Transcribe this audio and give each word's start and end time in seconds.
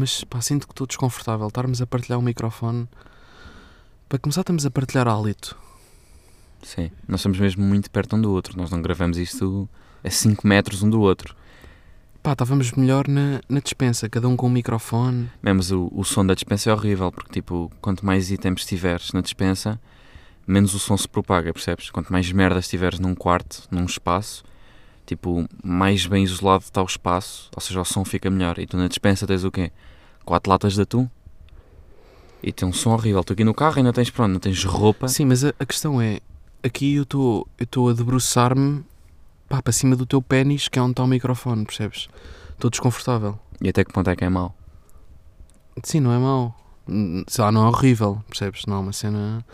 mas 0.00 0.24
pá, 0.24 0.40
sinto 0.40 0.66
que 0.66 0.72
estou 0.72 0.86
desconfortável. 0.86 1.46
Estarmos 1.46 1.82
a 1.82 1.86
partilhar 1.86 2.18
o 2.18 2.22
microfone. 2.22 2.88
Para 4.08 4.18
começar, 4.18 4.40
estamos 4.40 4.64
a 4.64 4.70
partilhar 4.70 5.06
hálito. 5.06 5.56
Sim. 6.62 6.90
Nós 7.06 7.20
estamos 7.20 7.38
mesmo 7.38 7.62
muito 7.62 7.90
perto 7.90 8.16
um 8.16 8.22
do 8.22 8.32
outro. 8.32 8.56
Nós 8.56 8.70
não 8.70 8.80
gravamos 8.80 9.18
isto 9.18 9.68
a 10.02 10.08
5 10.10 10.46
metros 10.46 10.82
um 10.82 10.88
do 10.88 11.00
outro. 11.00 11.36
Pá, 12.22 12.32
estávamos 12.32 12.72
melhor 12.72 13.06
na, 13.08 13.40
na 13.48 13.60
dispensa, 13.60 14.08
cada 14.08 14.26
um 14.28 14.36
com 14.36 14.46
um 14.46 14.50
microfone. 14.50 15.30
Mesmo 15.42 15.90
o, 15.94 16.00
o 16.00 16.04
som 16.04 16.24
da 16.24 16.34
dispensa 16.34 16.70
é 16.70 16.72
horrível, 16.72 17.10
porque 17.12 17.32
tipo, 17.32 17.70
quanto 17.80 18.04
mais 18.04 18.30
itens 18.30 18.64
tiveres 18.66 19.12
na 19.12 19.20
dispensa, 19.20 19.80
menos 20.46 20.74
o 20.74 20.78
som 20.78 20.96
se 20.96 21.08
propaga, 21.08 21.52
percebes? 21.52 21.90
Quanto 21.90 22.12
mais 22.12 22.30
merdas 22.30 22.68
tiveres 22.68 22.98
num 22.98 23.14
quarto, 23.14 23.66
num 23.70 23.86
espaço, 23.86 24.44
tipo, 25.06 25.46
mais 25.64 26.06
bem 26.06 26.22
isolado 26.22 26.64
está 26.64 26.82
o 26.82 26.86
espaço, 26.86 27.50
ou 27.54 27.60
seja, 27.62 27.80
o 27.80 27.84
som 27.84 28.04
fica 28.04 28.28
melhor. 28.28 28.58
E 28.58 28.66
tu 28.66 28.76
na 28.76 28.88
dispensa 28.88 29.26
tens 29.26 29.42
o 29.44 29.50
quê? 29.50 29.72
Quatro 30.30 30.48
latas 30.48 30.74
de 30.74 30.82
atum? 30.82 31.08
E 32.40 32.52
tem 32.52 32.68
um 32.68 32.72
som 32.72 32.92
horrível. 32.92 33.24
Tu 33.24 33.32
aqui 33.32 33.42
no 33.42 33.52
carro 33.52 33.78
ainda 33.78 33.92
tens, 33.92 34.10
pronto, 34.10 34.30
não 34.30 34.38
tens 34.38 34.62
roupa. 34.62 35.08
Sim, 35.08 35.24
mas 35.24 35.44
a, 35.44 35.52
a 35.58 35.66
questão 35.66 36.00
é: 36.00 36.20
aqui 36.62 36.94
eu 36.94 37.02
estou 37.02 37.88
a 37.88 37.92
debruçar-me 37.92 38.84
pá, 39.48 39.60
para 39.60 39.72
cima 39.72 39.96
do 39.96 40.06
teu 40.06 40.22
pênis, 40.22 40.68
que 40.68 40.78
é 40.78 40.82
onde 40.82 40.92
está 40.92 41.02
o 41.02 41.08
microfone, 41.08 41.64
percebes? 41.64 42.08
Estou 42.52 42.70
desconfortável. 42.70 43.40
E 43.60 43.70
até 43.70 43.82
que 43.82 43.92
ponto 43.92 44.08
é 44.08 44.14
que 44.14 44.24
é 44.24 44.28
mau? 44.28 44.54
Sim, 45.82 45.98
não 45.98 46.12
é 46.12 46.18
mau. 46.18 46.54
Sei 47.26 47.42
lá, 47.42 47.50
não 47.50 47.64
é 47.64 47.68
horrível, 47.68 48.22
percebes? 48.28 48.66
Não 48.66 48.76
é 48.76 48.78
uma 48.78 48.92
cena. 48.92 49.44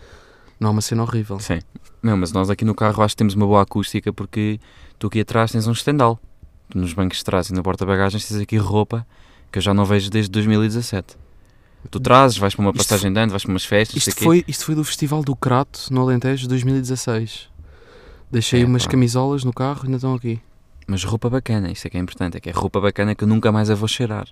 Não 0.59 0.69
é 0.69 0.71
uma 0.73 0.81
cena 0.81 1.01
horrível. 1.01 1.39
Sim. 1.39 1.57
Não, 2.03 2.15
mas 2.15 2.31
nós 2.31 2.51
aqui 2.51 2.63
no 2.63 2.75
carro 2.75 3.01
acho 3.01 3.15
que 3.15 3.17
temos 3.17 3.33
uma 3.33 3.47
boa 3.47 3.63
acústica 3.63 4.13
porque 4.13 4.59
tu 4.99 5.07
aqui 5.07 5.21
atrás 5.21 5.51
tens 5.51 5.65
um 5.65 5.71
estendal. 5.71 6.19
Tu 6.69 6.77
nos 6.77 6.93
bancos 6.93 7.17
de 7.17 7.23
trás 7.23 7.49
e 7.49 7.53
na 7.53 7.63
porta-bagagens 7.63 8.27
tens 8.27 8.39
aqui 8.39 8.57
roupa 8.57 9.07
que 9.51 9.57
eu 9.57 9.61
já 9.61 9.73
não 9.73 9.85
vejo 9.85 10.09
desde 10.09 10.29
2017. 10.31 11.15
Tu 11.89 11.99
trazes, 11.99 12.37
vais 12.37 12.53
para 12.53 12.61
uma 12.63 12.71
Isto 12.71 12.79
passagem 12.79 13.13
de 13.13 13.19
ano, 13.19 13.31
vais 13.31 13.43
para 13.43 13.51
umas 13.53 13.63
festas, 13.63 14.05
Isto 14.07 14.23
foi, 14.23 14.43
isto 14.47 14.65
foi 14.65 14.75
do 14.75 14.83
Festival 14.83 15.23
do 15.23 15.35
Crato, 15.35 15.87
no 15.91 16.01
Alentejo, 16.01 16.41
de 16.43 16.49
2016. 16.49 17.49
Deixei 18.29 18.61
É, 18.63 18.65
umas 18.65 18.83
pá. 18.85 18.91
camisolas 18.91 19.43
no 19.43 19.53
carro 19.53 19.81
e 19.83 19.85
ainda 19.85 19.97
estão 19.97 20.13
aqui. 20.13 20.41
Mas 20.85 21.03
roupa 21.03 21.29
bacana, 21.29 21.71
isso 21.71 21.87
é 21.87 21.89
que 21.89 21.97
é 21.97 21.99
importante. 21.99 22.37
É 22.37 22.39
que 22.41 22.49
é 22.49 22.51
roupa 22.51 22.81
bacana 22.81 23.15
que 23.15 23.23
eu 23.23 23.27
nunca 23.27 23.51
mais 23.51 23.69
a 23.69 23.75
vou 23.75 23.87
cheirar. 23.87 24.27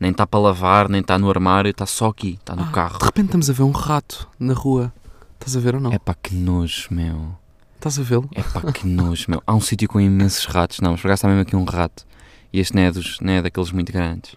Nem 0.00 0.10
está 0.12 0.26
para 0.26 0.40
lavar, 0.40 0.88
nem 0.88 1.00
está 1.02 1.18
no 1.18 1.28
armário, 1.28 1.70
está 1.70 1.84
só 1.86 2.08
aqui, 2.08 2.38
está 2.40 2.56
no 2.56 2.62
Ah, 2.62 2.70
carro. 2.72 2.98
De 2.98 3.04
repente 3.04 3.26
estamos 3.26 3.50
a 3.50 3.52
ver 3.52 3.62
um 3.62 3.70
rato 3.70 4.28
na 4.38 4.54
rua. 4.54 4.92
Estás 5.34 5.56
a 5.56 5.60
ver 5.60 5.74
ou 5.74 5.80
não? 5.80 5.92
É 5.92 5.98
pá, 5.98 6.14
que 6.14 6.34
nojo, 6.34 6.88
meu. 6.90 7.34
Estás 7.76 7.98
a 7.98 8.02
vê-lo? 8.02 8.28
É 8.34 8.42
pá, 8.42 8.72
que 8.72 8.86
nojo, 8.86 9.26
meu. 9.28 9.42
Há 9.46 9.54
um 9.54 9.60
sítio 9.60 9.88
com 9.88 10.00
imensos 10.00 10.46
ratos. 10.46 10.80
Não, 10.80 10.92
mas 10.92 11.00
por 11.02 11.08
acaso 11.08 11.18
está 11.18 11.28
mesmo 11.28 11.42
aqui 11.42 11.54
um 11.54 11.64
rato. 11.64 12.06
E 12.50 12.60
este 12.60 12.74
não 12.74 12.82
é, 12.82 12.90
dos, 12.90 13.20
não 13.20 13.32
é 13.32 13.42
daqueles 13.42 13.70
muito 13.72 13.92
grandes. 13.92 14.36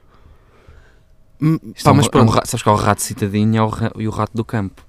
Hum, 1.41 1.57
pá, 1.83 1.91
é 1.91 1.93
mas 1.93 2.07
é 2.11 2.17
um 2.21 2.25
rato, 2.27 2.47
sabes 2.47 2.63
que 2.63 2.69
há 2.69 2.71
o 2.73 2.75
rato 2.75 3.01
citadinho 3.01 3.55
e, 3.55 3.59
o 3.59 3.67
ra- 3.67 3.91
e 3.97 4.07
o 4.07 4.11
rato 4.11 4.31
do 4.35 4.43
campo. 4.45 4.85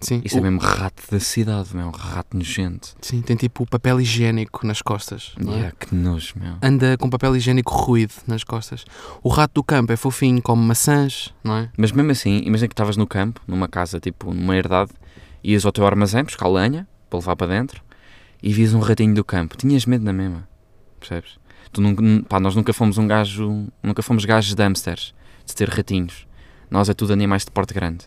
Sim, 0.00 0.22
Isso 0.24 0.36
é 0.36 0.40
o- 0.40 0.42
mesmo 0.44 0.60
rato 0.60 1.02
da 1.10 1.18
cidade, 1.18 1.74
meu. 1.74 1.88
Um 1.88 1.90
rato 1.90 2.36
nojento. 2.36 2.94
sim, 3.00 3.20
tem 3.20 3.34
tipo 3.36 3.66
papel 3.66 4.00
higiênico 4.00 4.64
nas 4.64 4.80
costas. 4.80 5.32
não 5.36 5.52
é? 5.54 5.56
Yeah, 5.56 5.76
que 5.76 5.92
nojo, 5.92 6.34
meu. 6.36 6.54
Anda 6.62 6.96
com 6.96 7.10
papel 7.10 7.34
higiênico 7.34 7.72
ruído 7.74 8.12
nas 8.28 8.44
costas. 8.44 8.84
O 9.24 9.28
rato 9.28 9.54
do 9.54 9.64
campo 9.64 9.92
é 9.92 9.96
fofinho, 9.96 10.40
come 10.40 10.62
maçãs, 10.64 11.34
não 11.42 11.56
é? 11.56 11.70
Mas 11.76 11.90
mesmo 11.90 12.12
assim, 12.12 12.40
imagina 12.44 12.68
que 12.68 12.74
estavas 12.74 12.96
no 12.96 13.08
campo, 13.08 13.40
numa 13.44 13.66
casa, 13.66 13.98
tipo, 13.98 14.32
numa 14.32 14.56
herdade, 14.56 14.92
ias 15.42 15.66
ao 15.66 15.72
teu 15.72 15.84
armazém 15.84 16.22
buscar 16.22 16.46
lenha 16.48 16.86
para 17.10 17.18
levar 17.18 17.34
para 17.34 17.48
dentro 17.48 17.82
e 18.40 18.52
vias 18.52 18.74
um 18.74 18.78
ratinho 18.80 19.14
do 19.16 19.24
campo. 19.24 19.56
Tinhas 19.56 19.84
medo 19.84 20.04
na 20.04 20.12
mesma, 20.12 20.48
percebes? 21.00 21.40
Tu 21.72 21.80
nunca, 21.80 22.00
nun- 22.00 22.22
pá, 22.22 22.38
nós 22.38 22.54
nunca 22.54 22.72
fomos 22.72 22.98
um 22.98 23.06
gajo, 23.08 23.66
nunca 23.82 24.00
fomos 24.00 24.24
gajos 24.24 24.54
de 24.54 24.62
hamsters, 24.62 25.12
de 25.48 25.54
ter 25.56 25.68
ratinhos. 25.68 26.26
Nós 26.70 26.88
é 26.88 26.94
tudo 26.94 27.12
animais 27.12 27.44
de 27.44 27.50
porte 27.50 27.72
grande. 27.74 28.04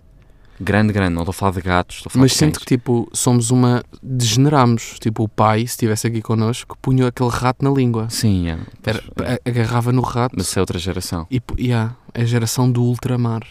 Grande, 0.60 0.94
grande, 0.94 1.14
não 1.16 1.24
estou 1.24 1.32
a 1.32 1.34
falar 1.34 1.54
de 1.54 1.62
gatos, 1.62 1.96
estou 1.98 2.10
a 2.10 2.14
falar 2.14 2.22
Mas 2.24 2.32
de 2.34 2.38
sinto 2.38 2.54
cães. 2.54 2.58
que 2.60 2.66
tipo, 2.78 3.10
somos 3.14 3.50
uma. 3.50 3.84
degeneramos. 4.04 4.98
Tipo, 5.00 5.24
o 5.24 5.28
pai, 5.28 5.62
se 5.62 5.66
estivesse 5.74 6.06
aqui 6.06 6.22
connosco, 6.22 6.78
punha 6.80 7.08
aquele 7.08 7.30
rato 7.32 7.66
na 7.66 7.72
língua. 7.72 8.08
Sim, 8.12 8.48
é. 8.50 8.60
Era- 8.86 9.40
agarrava 9.44 9.92
no 9.92 10.02
rato 10.04 10.36
Mas 10.38 10.56
é 10.56 10.60
outra 10.60 10.78
geração. 10.78 11.26
e 11.32 11.42
yeah, 11.60 11.96
é 12.14 12.22
a 12.22 12.26
geração 12.26 12.72
do 12.72 12.84
ultramar. 12.84 13.42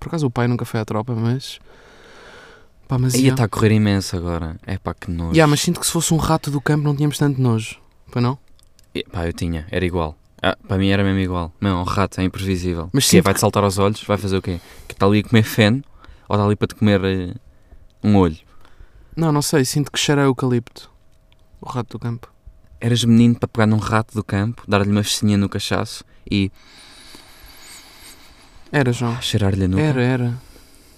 Por 0.00 0.08
acaso 0.08 0.26
o 0.26 0.30
pai 0.30 0.48
nunca 0.48 0.64
foi 0.64 0.80
à 0.80 0.84
tropa, 0.86 1.14
mas. 1.14 1.58
Pá, 2.88 2.98
mas. 2.98 3.12
Yeah. 3.12 3.34
está 3.34 3.44
a 3.44 3.48
correr 3.48 3.72
imenso 3.72 4.16
agora. 4.16 4.56
É 4.66 4.78
pá, 4.78 4.94
que 4.94 5.10
nojo. 5.10 5.32
Yeah, 5.32 5.46
mas 5.50 5.60
sinto 5.60 5.80
que 5.80 5.86
se 5.86 5.92
fosse 5.92 6.14
um 6.14 6.18
rato 6.18 6.50
do 6.50 6.60
campo 6.62 6.82
não 6.84 6.94
tínhamos 6.96 7.18
tanto 7.18 7.40
nojo. 7.42 7.76
Pois 8.10 8.22
não? 8.22 8.38
E, 8.94 9.02
Pá, 9.04 9.26
eu 9.26 9.32
tinha, 9.32 9.66
era 9.70 9.84
igual. 9.84 10.16
Ah, 10.46 10.56
para 10.68 10.76
mim 10.76 10.88
era 10.88 11.02
mesmo 11.02 11.20
igual. 11.20 11.50
Não, 11.60 11.80
um 11.80 11.84
rato 11.84 12.20
é 12.20 12.24
imprevisível. 12.24 12.84
Mas 12.92 12.92
Mas 12.92 13.06
sinto 13.06 13.24
vai-te 13.24 13.40
saltar 13.40 13.64
aos 13.64 13.78
olhos, 13.78 14.02
vai 14.04 14.18
fazer 14.18 14.36
o 14.36 14.42
quê? 14.42 14.60
Que 14.86 14.92
está 14.92 15.06
ali 15.06 15.20
a 15.20 15.22
comer 15.22 15.42
feno 15.42 15.82
ou 16.28 16.36
está 16.36 16.44
ali 16.44 16.54
para 16.54 16.68
te 16.68 16.74
comer 16.74 17.02
eh, 17.04 17.34
um 18.02 18.16
olho? 18.16 18.36
Não, 19.16 19.32
não 19.32 19.40
sei. 19.40 19.64
Sinto 19.64 19.90
que 19.90 19.98
cheira 19.98 20.20
a 20.20 20.24
eucalipto. 20.24 20.90
O 21.62 21.68
rato 21.68 21.92
do 21.92 21.98
campo. 21.98 22.30
Eras 22.78 23.02
menino 23.04 23.36
para 23.38 23.48
pegar 23.48 23.66
num 23.66 23.78
rato 23.78 24.12
do 24.14 24.22
campo, 24.22 24.62
dar-lhe 24.68 24.90
uma 24.90 25.02
festinha 25.02 25.38
no 25.38 25.48
cachaço 25.48 26.04
e 26.30 26.50
Era, 28.70 28.92
João. 28.92 29.20
cheirar-lhe 29.22 29.64
a 29.64 29.68
nuca. 29.68 29.82
Era, 29.82 30.02
era. 30.02 30.34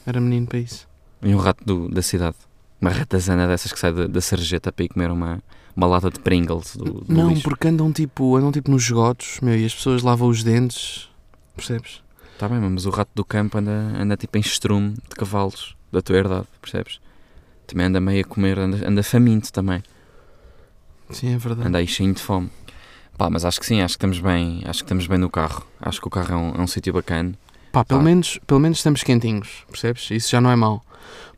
Era 0.06 0.20
menino 0.20 0.46
para 0.46 0.58
isso. 0.58 0.88
E 1.22 1.34
um 1.34 1.38
rato 1.38 1.64
do- 1.64 1.88
da 1.88 2.02
cidade. 2.02 2.36
Uma 2.80 2.90
ratazana 2.90 3.46
dessas 3.46 3.72
que 3.72 3.78
sai 3.78 3.92
da, 3.92 4.06
da 4.06 4.20
sarjeta 4.20 4.72
para 4.72 4.84
ir 4.84 4.88
comer 4.88 5.10
uma, 5.10 5.42
uma 5.76 5.86
lata 5.86 6.10
de 6.10 6.18
Pringles 6.18 6.74
do, 6.76 6.84
do 6.84 7.04
não, 7.08 7.28
lixo. 7.28 7.42
porque 7.42 7.68
andam 7.68 7.92
tipo, 7.92 8.34
andam 8.36 8.50
tipo 8.50 8.70
nos 8.70 8.84
esgotos, 8.84 9.38
meu, 9.42 9.56
e 9.56 9.64
as 9.64 9.74
pessoas 9.74 10.02
lavam 10.02 10.28
os 10.28 10.42
dentes. 10.42 11.08
Percebes? 11.54 12.02
Está 12.32 12.48
bem, 12.48 12.58
mas 12.58 12.86
o 12.86 12.90
rato 12.90 13.10
do 13.14 13.24
campo 13.24 13.58
anda, 13.58 13.92
anda 13.98 14.16
tipo 14.16 14.36
em 14.38 14.40
estrume 14.40 14.94
de 15.08 15.16
cavalos 15.16 15.76
da 15.92 16.00
tua 16.00 16.16
herdade, 16.16 16.46
percebes? 16.60 17.00
Também 17.66 17.86
anda 17.86 18.00
meio 18.00 18.24
a 18.24 18.24
comer, 18.24 18.58
anda, 18.58 18.88
anda 18.88 19.02
faminto 19.02 19.52
também. 19.52 19.82
Sim, 21.10 21.34
é 21.34 21.38
verdade. 21.38 21.68
Anda 21.68 21.78
aí 21.78 21.86
cheio 21.86 22.12
de 22.12 22.20
fome. 22.20 22.50
Pá, 23.16 23.30
mas 23.30 23.44
acho 23.44 23.58
que 23.58 23.66
sim, 23.66 23.80
acho 23.80 23.94
que 23.94 23.98
estamos 23.98 24.20
bem, 24.20 24.62
acho 24.66 24.80
que 24.80 24.84
estamos 24.84 25.06
bem 25.06 25.18
no 25.18 25.30
carro. 25.30 25.66
Acho 25.80 26.00
que 26.00 26.06
o 26.06 26.10
carro 26.10 26.32
é 26.32 26.36
um, 26.36 26.54
é 26.56 26.60
um 26.60 26.66
sítio 26.66 26.92
bacana. 26.92 27.32
Pá, 27.72 27.84
pelo, 27.84 28.00
Pá. 28.00 28.04
Menos, 28.04 28.38
pelo 28.46 28.60
menos 28.60 28.78
estamos 28.78 29.02
quentinhos, 29.02 29.64
percebes? 29.68 30.10
Isso 30.10 30.30
já 30.30 30.40
não 30.40 30.50
é 30.50 30.56
mau. 30.56 30.84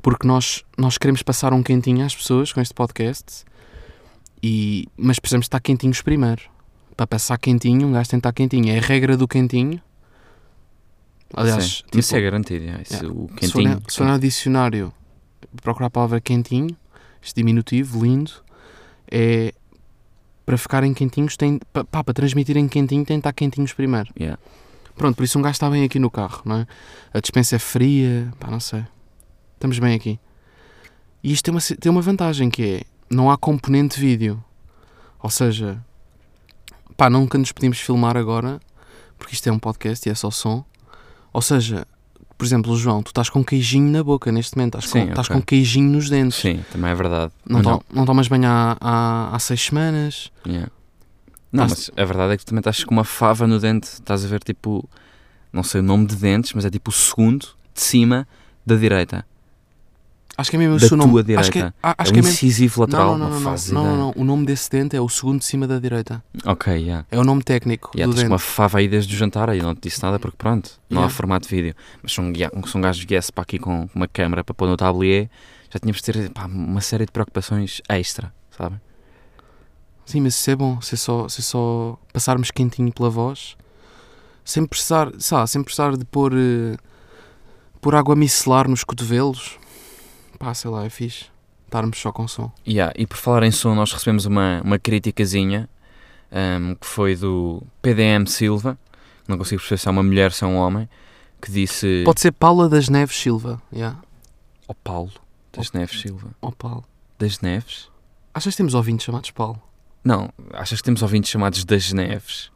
Porque 0.02 0.26
nós, 0.26 0.64
nós 0.76 0.98
queremos 0.98 1.22
passar 1.22 1.52
um 1.52 1.62
quentinho 1.62 2.04
às 2.04 2.14
pessoas 2.14 2.52
com 2.52 2.60
este 2.60 2.74
podcast, 2.74 3.44
e, 4.42 4.86
mas 4.96 5.18
precisamos 5.18 5.44
estar 5.46 5.60
quentinhos 5.60 6.02
primeiro. 6.02 6.42
Para 6.96 7.06
passar 7.06 7.38
quentinho, 7.38 7.86
um 7.86 7.92
gajo 7.92 8.10
tem 8.10 8.18
que 8.18 8.26
estar 8.28 8.32
quentinho. 8.32 8.70
É 8.70 8.78
a 8.78 8.82
regra 8.82 9.16
do 9.16 9.28
quentinho. 9.28 9.80
Aliás, 11.34 11.64
Sim, 11.78 11.82
tipo, 11.84 11.98
isso 11.98 12.16
é 12.16 12.20
garantido. 12.20 12.64
é, 12.70 12.82
Isso, 12.82 12.94
Yeah. 12.94 13.08
O 13.12 13.28
se 13.40 13.52
for, 13.52 13.62
na- 13.62 13.70
quentinho. 13.70 13.90
se 13.90 13.96
for 13.98 14.06
no 14.06 14.18
dicionário 14.18 14.92
procurar 15.62 15.86
a 15.86 15.90
palavra 15.90 16.20
quentinho, 16.20 16.76
este 17.22 17.34
diminutivo, 17.36 18.02
lindo, 18.04 18.32
é 19.10 19.52
para 20.46 20.56
ficarem 20.56 20.94
quentinhos, 20.94 21.36
tem, 21.36 21.60
pá, 21.90 22.02
para 22.02 22.14
transmitirem 22.14 22.66
quentinho, 22.68 23.04
tem 23.04 23.16
que 23.16 23.20
estar 23.20 23.32
quentinhos 23.34 23.74
primeiro. 23.74 24.08
Yeah. 24.18 24.38
Pronto, 24.96 25.14
por 25.16 25.22
isso 25.22 25.38
um 25.38 25.42
gajo 25.42 25.52
está 25.52 25.68
bem 25.70 25.84
aqui 25.84 25.98
no 25.98 26.10
carro, 26.10 26.40
não 26.44 26.56
é? 26.56 26.66
A 27.12 27.20
dispensa 27.20 27.56
é 27.56 27.58
fria, 27.58 28.32
pá, 28.40 28.50
não 28.50 28.58
sei. 28.58 28.82
Estamos 29.54 29.78
bem 29.78 29.94
aqui. 29.94 30.18
E 31.22 31.32
isto 31.32 31.44
tem 31.44 31.54
uma, 31.54 31.60
tem 31.60 31.92
uma 31.92 32.00
vantagem 32.00 32.48
que 32.48 32.62
é, 32.64 32.82
não 33.10 33.30
há 33.30 33.36
componente 33.36 33.98
vídeo. 34.00 34.42
Ou 35.22 35.30
seja, 35.30 35.82
pá, 36.96 37.10
nunca 37.10 37.36
nos 37.38 37.52
pedimos 37.52 37.78
filmar 37.80 38.16
agora, 38.16 38.60
porque 39.18 39.34
isto 39.34 39.48
é 39.48 39.52
um 39.52 39.58
podcast 39.58 40.08
e 40.08 40.12
é 40.12 40.14
só 40.14 40.30
som. 40.30 40.64
Ou 41.32 41.42
seja, 41.42 41.86
por 42.36 42.44
exemplo, 42.44 42.76
João, 42.76 43.02
tu 43.02 43.08
estás 43.08 43.28
com 43.28 43.44
queijinho 43.44 43.90
na 43.90 44.02
boca 44.04 44.30
neste 44.30 44.56
momento, 44.56 44.78
estás, 44.78 44.90
Sim, 44.92 45.04
com, 45.06 45.10
estás 45.10 45.26
ok. 45.28 45.36
com 45.40 45.42
queijinho 45.46 45.90
nos 45.90 46.08
dentes. 46.08 46.38
Sim, 46.38 46.64
também 46.70 46.90
é 46.90 46.94
verdade. 46.94 47.32
Não, 47.44 47.62
to- 47.62 47.84
não 47.92 48.04
tomas 48.04 48.28
banho 48.28 48.46
há, 48.48 48.76
há, 48.80 49.34
há 49.34 49.38
seis 49.38 49.60
semanas. 49.62 50.30
Yeah. 50.46 50.70
Não, 51.50 51.64
Estás- 51.64 51.90
mas 51.96 51.98
a 52.02 52.04
verdade 52.06 52.34
é 52.34 52.36
que 52.36 52.44
tu 52.44 52.48
também 52.50 52.60
estás 52.60 52.84
com 52.84 52.92
uma 52.94 53.04
fava 53.04 53.46
no 53.46 53.58
dente. 53.58 53.88
Estás 53.88 54.24
a 54.24 54.28
ver 54.28 54.42
tipo, 54.44 54.88
não 55.52 55.62
sei 55.62 55.80
o 55.80 55.84
nome 55.84 56.06
de 56.06 56.14
dentes, 56.16 56.52
mas 56.52 56.64
é 56.64 56.70
tipo 56.70 56.90
o 56.90 56.92
segundo 56.92 57.46
de 57.74 57.80
cima 57.80 58.28
da 58.64 58.76
direita. 58.76 59.26
Acho 60.40 60.50
que 60.50 60.56
é 60.56 60.58
mesmo 60.60 60.78
Da 60.78 60.86
o 60.86 60.88
seu 60.88 60.96
nome. 60.96 61.10
tua 61.24 61.40
Acho 61.40 61.50
que, 61.50 61.58
é- 61.58 61.62
direita. 61.62 61.74
acho 61.82 61.94
é 61.98 62.04
que 62.04 62.10
um 62.10 62.12
é 62.12 62.22
mesmo. 62.22 62.30
incisivo 62.30 62.80
lateral, 62.82 63.18
não, 63.18 63.28
não, 63.28 63.40
não, 63.40 63.50
não, 63.50 63.56
não, 63.72 63.84
não, 63.84 63.96
não. 63.96 64.12
O 64.16 64.22
nome 64.24 64.46
desse 64.46 64.70
dente 64.70 64.94
é 64.94 65.00
o 65.00 65.08
segundo 65.08 65.40
de 65.40 65.44
cima 65.44 65.66
da 65.66 65.80
direita. 65.80 66.22
Ok, 66.46 66.72
yeah. 66.72 67.04
É 67.10 67.18
o 67.18 67.24
nome 67.24 67.42
técnico 67.42 67.90
Yeah, 67.94 68.08
do 68.08 68.14
tens 68.14 68.22
dente. 68.22 68.32
uma 68.32 68.38
fava 68.38 68.78
aí 68.78 68.86
desde 68.86 69.12
o 69.12 69.18
jantar 69.18 69.50
aí, 69.50 69.60
não 69.60 69.74
te 69.74 69.88
disse 69.88 70.00
nada 70.00 70.16
porque 70.18 70.36
pronto, 70.36 70.70
não 70.88 70.98
há 70.98 71.00
Yeah. 71.06 71.16
formato 71.16 71.48
de 71.48 71.54
vídeo. 71.56 71.74
Mas 72.00 72.12
se 72.12 72.20
um, 72.20 72.32
se 72.66 72.76
um 72.78 72.80
gajo 72.80 73.04
viesse 73.06 73.32
para 73.32 73.42
aqui 73.42 73.58
com 73.58 73.88
uma 73.92 74.06
câmera 74.06 74.44
para 74.44 74.54
pôr 74.54 74.68
no 74.68 74.76
tablier, 74.76 75.28
já 75.72 75.80
tínhamos 75.80 76.00
de 76.00 76.04
ter 76.12 76.30
pá, 76.30 76.46
uma 76.46 76.80
série 76.80 77.04
de 77.04 77.10
preocupações 77.10 77.82
extra, 77.88 78.32
sabe? 78.56 78.76
Sim, 80.06 80.20
mas 80.20 80.34
isso 80.36 80.50
é 80.50 80.56
bom. 80.56 80.80
Se 80.80 80.94
é 80.94 80.96
só, 80.96 81.28
se 81.28 81.40
é 81.40 81.42
só 81.42 81.98
passarmos 82.12 82.50
quentinho 82.52 82.92
pela 82.92 83.10
voz, 83.10 83.56
sem 84.44 84.64
precisar, 84.64 85.10
lá, 85.32 85.46
sem 85.46 85.62
precisar 85.64 85.96
de 85.96 86.04
pôr, 86.04 86.32
eh, 86.34 86.76
pôr 87.80 87.94
água 87.94 88.16
micelar 88.16 88.68
nos 88.68 88.84
cotovelos. 88.84 89.58
Pá, 90.38 90.54
sei 90.54 90.70
lá, 90.70 90.84
é 90.84 90.90
fixe. 90.90 91.26
Estarmos 91.64 91.98
só 91.98 92.10
com 92.12 92.26
som. 92.26 92.50
Yeah, 92.66 92.94
e 92.96 93.06
por 93.06 93.16
falar 93.18 93.42
em 93.42 93.50
som, 93.50 93.74
nós 93.74 93.92
recebemos 93.92 94.24
uma, 94.24 94.62
uma 94.64 94.78
criticazinha 94.78 95.68
um, 96.32 96.74
que 96.74 96.86
foi 96.86 97.14
do 97.14 97.62
PDM 97.82 98.26
Silva, 98.26 98.78
não 99.26 99.36
consigo 99.36 99.60
perceber 99.60 99.78
se 99.78 99.88
é 99.88 99.90
uma 99.90 100.02
mulher, 100.02 100.32
se 100.32 100.44
é 100.44 100.46
um 100.46 100.56
homem, 100.56 100.88
que 101.42 101.50
disse. 101.50 102.02
Pode 102.04 102.20
ser 102.20 102.32
Paula 102.32 102.68
das 102.68 102.88
Neves 102.88 103.16
Silva. 103.16 103.60
Yeah. 103.72 104.00
Ó 104.66 104.74
Paulo 104.82 105.12
das 105.52 105.72
Neves 105.72 106.00
Silva. 106.00 106.30
Oh, 106.40 106.52
Paulo. 106.52 106.84
Das 107.18 107.40
Neves? 107.40 107.90
Achas 108.32 108.54
que 108.54 108.58
temos 108.58 108.74
ouvintes 108.74 109.04
chamados 109.04 109.30
Paulo? 109.30 109.60
Não, 110.04 110.30
achas 110.52 110.80
que 110.80 110.84
temos 110.84 111.02
ouvintes 111.02 111.30
chamados 111.30 111.64
das 111.64 111.92
Neves? 111.92 112.50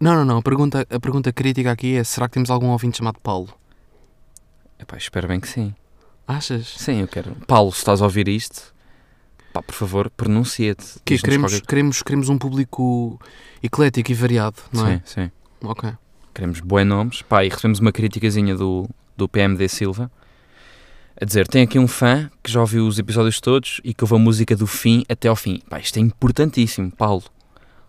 Não, 0.00 0.14
não, 0.14 0.24
não. 0.24 0.38
A 0.38 0.42
pergunta, 0.42 0.86
a 0.90 0.98
pergunta 0.98 1.32
crítica 1.32 1.70
aqui 1.70 1.96
é: 1.96 2.04
será 2.04 2.28
que 2.28 2.34
temos 2.34 2.50
algum 2.50 2.68
ouvinte 2.68 2.98
chamado 2.98 3.20
Paulo? 3.20 3.48
Epá, 4.78 4.96
espero 4.96 5.28
bem 5.28 5.38
que 5.38 5.48
sim. 5.48 5.74
Achas? 6.26 6.66
Sim, 6.78 7.00
eu 7.00 7.08
quero. 7.08 7.34
Paulo, 7.46 7.70
se 7.72 7.78
estás 7.78 8.00
a 8.00 8.04
ouvir 8.04 8.28
isto, 8.28 8.74
pá, 9.52 9.62
por 9.62 9.74
favor, 9.74 10.10
pronuncia-te. 10.10 10.84
Que 11.04 11.18
queremos, 11.18 11.52
qualquer- 11.52 11.66
queremos, 11.66 12.02
queremos 12.02 12.28
um 12.28 12.38
público 12.38 13.20
eclético 13.62 14.10
e 14.10 14.14
variado, 14.14 14.56
não 14.72 14.86
é? 14.86 15.02
Sim, 15.04 15.22
sim. 15.24 15.30
Ok. 15.62 15.90
Queremos 16.34 16.60
bons 16.60 16.84
nomes. 16.84 17.22
Pá, 17.22 17.44
e 17.44 17.48
recebemos 17.48 17.78
uma 17.78 17.92
criticazinha 17.92 18.54
do, 18.56 18.88
do 19.16 19.28
PMD 19.28 19.68
Silva 19.68 20.10
a 21.20 21.24
dizer: 21.24 21.46
tem 21.46 21.62
aqui 21.62 21.78
um 21.78 21.86
fã 21.86 22.30
que 22.42 22.50
já 22.50 22.60
ouviu 22.60 22.86
os 22.86 22.98
episódios 22.98 23.40
todos 23.40 23.80
e 23.84 23.92
que 23.94 24.02
ouve 24.02 24.14
a 24.14 24.18
música 24.18 24.56
do 24.56 24.66
fim 24.66 25.04
até 25.08 25.28
ao 25.28 25.36
fim. 25.36 25.60
Pá, 25.68 25.78
isto 25.78 25.96
é 25.98 26.00
importantíssimo, 26.00 26.90
Paulo. 26.90 27.22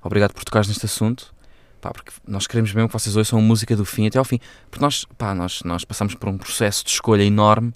Obrigado 0.04 0.34
por 0.34 0.44
tocares 0.44 0.68
neste 0.68 0.86
assunto. 0.86 1.34
Pá, 1.82 1.92
porque 1.92 2.12
nós 2.28 2.46
queremos 2.48 2.72
mesmo 2.74 2.88
que 2.90 2.94
vocês 2.94 3.16
ouçam 3.16 3.40
a 3.40 3.42
música 3.42 3.76
do 3.76 3.86
fim 3.86 4.06
até 4.08 4.20
ao 4.20 4.26
fim. 4.26 4.40
Porque 4.70 4.84
nós, 4.84 5.06
pá, 5.18 5.34
nós, 5.34 5.62
nós 5.64 5.84
passamos 5.86 6.14
por 6.16 6.30
um 6.30 6.38
processo 6.38 6.84
de 6.84 6.92
escolha 6.92 7.24
enorme, 7.24 7.74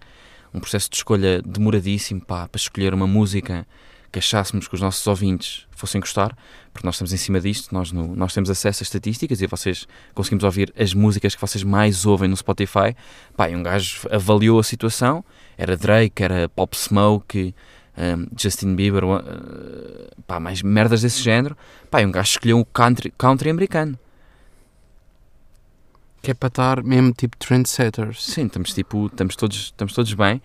um 0.54 0.60
processo 0.60 0.90
de 0.90 0.96
escolha 0.98 1.42
demoradíssimo, 1.42 2.22
pá, 2.22 2.48
para 2.48 2.60
escolher 2.60 2.94
uma 2.94 3.08
música 3.08 3.66
que 4.12 4.18
achássemos 4.18 4.68
que 4.68 4.74
os 4.74 4.82
nossos 4.82 5.06
ouvintes 5.06 5.68
fossem 5.70 6.02
gostar, 6.02 6.36
porque 6.74 6.86
nós 6.86 6.96
estamos 6.96 7.14
em 7.14 7.18
cima 7.18 7.40
disto, 7.40 7.72
nós, 7.72 7.92
no- 7.92 8.16
nós 8.16 8.34
temos 8.34 8.50
acesso 8.50 8.82
a 8.82 8.84
estatísticas 8.84 9.40
e 9.40 9.46
vocês 9.48 9.88
conseguimos 10.16 10.44
ouvir 10.44 10.74
as 10.78 10.96
músicas 10.96 11.36
que 11.36 11.42
vocês 11.42 11.64
mais 11.64 12.06
ouvem 12.08 12.28
no 12.28 12.36
Spotify. 12.36 12.96
Pá, 13.38 13.50
e 13.50 13.56
um 13.56 13.62
gajo 13.62 14.08
avaliou 14.12 14.60
a 14.60 14.64
situação, 14.64 15.24
era 15.58 15.78
Drake, 15.78 16.24
era 16.24 16.50
Pop 16.50 16.76
Smoke, 16.76 17.54
um, 17.96 18.28
Justin 18.36 18.76
Bieber, 18.76 19.04
uh, 19.04 19.20
pá, 20.26 20.40
mais 20.40 20.64
merdas 20.64 21.04
desse 21.04 21.22
género. 21.22 21.56
Pá, 21.92 22.02
e 22.02 22.06
um 22.06 22.12
gajo 22.12 22.32
escolheu 22.32 22.60
o 22.60 22.66
country, 22.66 23.14
country 23.16 23.50
americano. 23.52 23.98
Que 26.22 26.32
é 26.32 26.34
para 26.34 26.48
estar 26.48 26.84
mesmo 26.84 27.14
tipo 27.14 27.38
trendsetters. 27.38 28.24
Sim, 28.26 28.46
estamos 28.46 28.74
tipo, 28.74 29.08
estamos 29.08 29.36
todos, 29.36 29.58
estamos 29.58 29.94
todos 29.94 30.14
bem. 30.14 30.42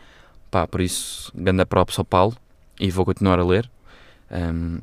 Pá, 0.51 0.67
por 0.67 0.81
isso, 0.81 1.33
ganda 1.35 1.67
props 1.67 1.99
ao 1.99 2.05
Paulo 2.05 2.37
e 2.79 2.91
vou 2.91 3.05
continuar 3.05 3.39
a 3.41 3.45
ler. 3.45 3.69
Um, 4.31 4.79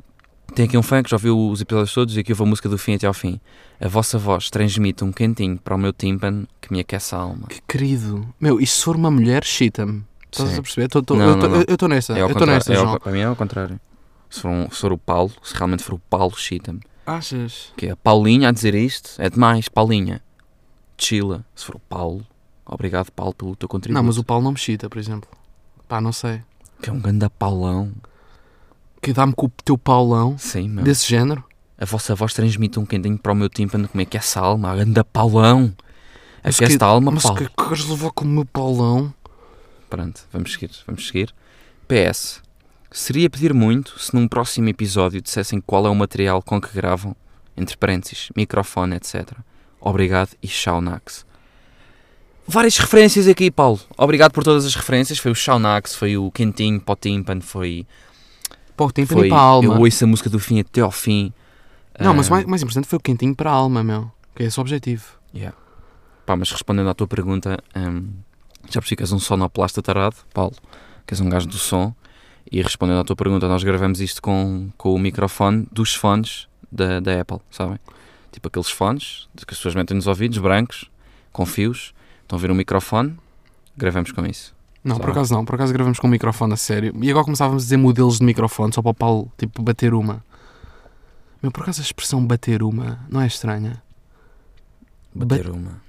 tem 0.54 0.66
aqui 0.66 0.78
um 0.78 0.84
fã 0.84 1.02
que 1.02 1.10
já 1.10 1.16
ouviu 1.16 1.50
os 1.50 1.62
episódios 1.62 1.94
todos 1.94 2.18
e 2.18 2.20
aqui 2.20 2.34
ouve 2.34 2.44
a 2.44 2.46
música 2.46 2.68
do 2.68 2.78
fim 2.78 2.96
até 2.96 3.08
ao 3.08 3.14
fim. 3.14 3.40
A 3.80 3.88
vossa 3.88 4.18
voz 4.18 4.50
transmite 4.50 5.04
um 5.04 5.12
quentinho 5.14 5.58
para 5.58 5.76
o 5.76 5.78
meu 5.78 5.94
tímpano 5.94 6.46
que 6.60 6.72
me 6.74 6.82
aquece 6.82 7.16
a 7.16 7.20
alma. 7.20 7.48
Que 7.48 7.62
querido. 7.68 8.28
Meu, 8.40 8.60
e 8.60 8.68
se 8.68 8.84
for 8.84 8.96
uma 8.98 9.10
mulher, 9.10 9.46
chita-me. 9.46 10.04
Estás 10.30 10.58
a 10.60 10.62
perceber? 10.62 10.88
Tô- 10.90 11.02
tô- 11.02 11.16
Não, 11.16 11.40
eu 11.56 11.62
estou 11.74 11.88
nessa. 11.90 12.14
É 12.18 12.22
Eu 12.22 12.28
estou 12.28 12.46
nessa, 12.46 12.74
é 12.74 12.78
ao- 12.78 13.00
para 13.00 13.12
mim 13.14 13.20
é 13.20 13.24
ao 13.26 13.36
contrário. 13.36 13.80
Se 14.30 14.42
for, 14.42 14.50
um- 14.50 14.70
se 14.70 14.78
for 14.80 14.92
o 14.94 14.98
Paulo, 14.98 15.32
se 15.42 15.54
realmente 15.56 15.84
for 15.84 15.96
o 15.96 16.00
Paulo, 16.00 16.36
chita-me. 16.38 16.80
Achas? 17.06 17.72
Que 17.76 17.88
é 17.88 17.92
a 17.92 17.96
Paulinha 17.96 18.50
a 18.50 18.52
dizer 18.52 18.76
isto, 18.76 19.12
é 19.18 19.30
demais, 19.30 19.68
Paulinha. 19.68 20.22
Chila. 21.04 21.46
Se 21.56 21.66
for 21.66 21.76
o 21.76 21.80
Paulo, 21.80 22.26
obrigado 22.66 23.12
Paulo 23.12 23.34
pelo 23.34 23.56
teu 23.56 23.68
contributo. 23.70 23.98
Não, 24.00 24.04
mas 24.06 24.18
o 24.18 24.24
Paulo 24.24 24.44
não 24.44 24.52
me 24.52 24.58
chita, 24.58 24.90
por 24.90 24.98
exemplo. 25.00 25.30
Pá, 25.88 26.00
não 26.02 26.12
sei. 26.12 26.42
Que 26.82 26.90
é 26.90 26.94
um 26.94 27.00
ganda 27.00 27.30
Paulão. 27.30 27.92
Que 29.02 29.14
dá-me 29.14 29.34
com 29.34 29.48
o 29.48 29.52
teu 29.64 29.78
Paulão 29.78 30.38
Sim, 30.38 30.70
meu. 30.70 30.84
desse 30.84 31.08
género. 31.10 31.44
A 31.78 31.86
vossa 31.86 32.14
voz 32.14 32.34
transmite 32.34 32.80
um 32.80 32.86
quentinho 32.86 33.18
para 33.18 33.32
o 33.32 33.36
meu 33.36 33.50
tímpano, 33.50 33.88
como 33.88 34.02
é 34.02 34.06
que 34.06 34.16
é 34.16 34.20
essa 34.20 34.40
alma? 34.40 34.72
A 34.72 34.76
ganda 34.76 35.04
Paulão. 35.04 35.74
Mas 36.44 36.56
Aquece 36.58 36.78
que- 36.78 36.84
a 36.84 36.88
alma, 36.88 37.12
Mas 37.12 37.24
Paulo. 37.24 37.38
que 37.40 37.50
queres 37.64 37.86
levar 37.88 38.12
com 38.12 38.24
o 38.26 38.28
meu 38.28 38.46
Paulão? 38.46 39.12
Pronto, 39.90 40.22
vamos 40.32 40.54
seguir, 40.54 40.72
vamos 40.86 41.08
seguir. 41.08 41.34
PS. 41.88 42.42
Seria 42.92 43.30
pedir 43.30 43.54
muito 43.54 44.00
se 44.00 44.14
num 44.14 44.28
próximo 44.28 44.70
episódio 44.70 45.22
dissessem 45.22 45.60
qual 45.62 45.86
é 45.86 45.90
o 45.90 45.96
material 45.96 46.42
com 46.42 46.60
que 46.62 46.74
gravam, 46.74 47.16
entre 47.58 47.76
parênteses, 47.78 48.30
microfone, 48.36 48.96
etc. 48.96 49.32
Obrigado 49.82 50.30
e 50.42 50.48
tchau, 50.48 50.80
Nax. 50.80 51.26
Várias 52.48 52.78
referências 52.78 53.28
aqui, 53.28 53.50
Paulo. 53.50 53.80
Obrigado 53.98 54.32
por 54.32 54.44
todas 54.44 54.66
as 54.66 54.76
referências. 54.76 55.18
Foi 55.20 55.32
o 55.32 55.36
Shaunax, 55.36 55.96
foi 55.96 56.18
o 56.18 56.30
Quentinho 56.32 56.80
para 56.80 56.94
o 56.94 56.96
tímpano, 56.96 57.42
foi, 57.42 57.86
Pô, 58.76 58.92
tem 58.92 59.06
foi 59.06 59.30
para 59.30 59.38
a 59.38 59.42
alma. 59.42 59.74
eu 59.76 59.80
ouço 59.82 60.04
a 60.04 60.08
música 60.08 60.30
do 60.30 60.40
fim 60.40 60.60
até 60.60 60.82
ao 60.82 60.92
fim. 60.92 61.34
Não, 62.00 62.14
mas 62.14 62.28
Ah, 62.28 62.32
mais, 62.32 62.46
mais 62.46 62.62
importante 62.62 62.88
foi 62.88 62.98
o 62.98 63.02
quentinho 63.02 63.36
para 63.36 63.52
a 63.52 63.54
alma, 63.54 63.84
meu. 63.84 64.12
Que 64.36 64.44
é 64.44 64.46
esse 64.48 64.58
o 64.58 64.62
objetivo. 64.62 65.06
Yeah. 65.36 65.56
Pá, 66.26 66.36
mas 66.36 66.52
respondendo 66.52 66.90
à 66.90 66.94
tua 66.94 67.08
pergunta, 67.08 67.60
hum, 67.76 68.10
já 68.70 68.80
percebi 68.82 68.98
que 68.98 69.04
és 69.04 69.12
um 69.12 69.20
sonoplasta 69.20 69.82
tarado, 69.82 70.16
Paulo, 70.34 70.56
que 71.06 71.14
és 71.14 71.20
um 71.20 71.30
gajo 71.30 71.48
do 71.48 71.58
som, 71.58 71.94
e 72.52 72.62
respondendo 72.62 73.00
à 73.00 73.04
tua 73.04 73.16
pergunta, 73.16 73.48
nós 73.48 73.64
gravamos 73.64 74.02
isto 74.02 74.22
com, 74.22 74.70
com 74.78 74.94
o 74.94 75.00
microfone 75.00 75.68
dos 75.72 75.94
fones 75.94 76.48
da, 76.72 77.00
da 77.00 77.22
Apple, 77.22 77.40
sabem? 77.52 77.78
Tipo 78.32 78.48
aqueles 78.48 78.70
fones 78.70 79.28
que 79.36 79.54
as 79.54 79.58
pessoas 79.58 79.76
metem 79.76 79.96
nos 79.96 80.08
ouvidos, 80.08 80.38
brancos, 80.38 80.90
com 81.32 81.46
fios, 81.46 81.94
estão 82.22 82.38
a 82.38 82.42
ver 82.42 82.50
um 82.52 82.56
microfone, 82.56 83.18
gravamos 83.76 84.12
com 84.12 84.26
isso. 84.26 84.56
Não, 84.84 84.96
Sabe? 84.96 85.06
por 85.06 85.12
acaso 85.12 85.34
não. 85.34 85.46
Por 85.46 85.56
acaso 85.56 85.74
gravamos 85.74 86.00
com 86.00 86.08
o 86.08 86.10
microfone 86.10 86.54
a 86.54 86.58
sério. 86.58 86.94
E 87.02 87.10
agora 87.10 87.26
começávamos 87.26 87.64
a 87.64 87.66
dizer 87.66 87.78
modelos 87.78 88.20
de 88.20 88.26
microfone, 88.26 88.74
só 88.74 88.82
para 88.82 88.92
o 88.92 88.94
Paulo, 88.94 89.32
tipo, 89.38 89.62
bater 89.62 89.94
uma. 89.94 90.24
Meu, 91.42 91.52
por 91.52 91.64
acaso 91.64 91.82
a 91.82 91.84
expressão 91.84 92.26
bater 92.26 92.64
uma 92.64 93.00
não 93.10 93.22
é 93.22 93.28
estranha? 93.28 93.82
Bater 95.14 95.50
uma. 95.50 95.82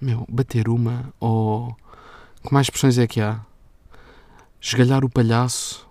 Meu, 0.00 0.26
bater 0.28 0.68
uma 0.68 1.12
ou. 1.20 1.76
Que 2.42 2.52
mais 2.52 2.66
expressões 2.66 2.98
é 2.98 3.06
que 3.06 3.20
há? 3.20 3.40
Esgalhar 4.60 5.04
o 5.04 5.10
palhaço. 5.10 5.86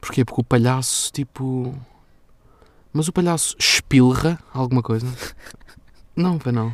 Porquê? 0.00 0.24
Porque 0.24 0.40
o 0.40 0.44
palhaço, 0.44 1.12
tipo. 1.12 1.74
Mas 2.94 3.08
o 3.08 3.12
palhaço 3.12 3.56
espilra 3.58 4.38
alguma 4.52 4.80
coisa? 4.80 5.06
Não, 6.14 6.38
pá, 6.38 6.52
não. 6.52 6.72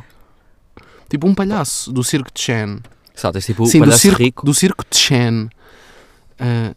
Tipo 1.09 1.27
um 1.27 1.33
palhaço 1.33 1.91
do 1.91 2.03
circo 2.03 2.29
de 2.31 2.39
Chen. 2.39 2.79
Sabe, 3.15 3.33
tens 3.33 3.47
tipo 3.47 3.63
o 3.63 3.65
Sim, 3.65 3.79
do 3.79 3.85
palhaço 3.85 4.01
circo, 4.01 4.19
rico. 4.19 4.45
do 4.45 4.53
circo 4.53 4.85
de 4.87 4.97
Chen. 4.97 5.49
Ah, 6.39 6.75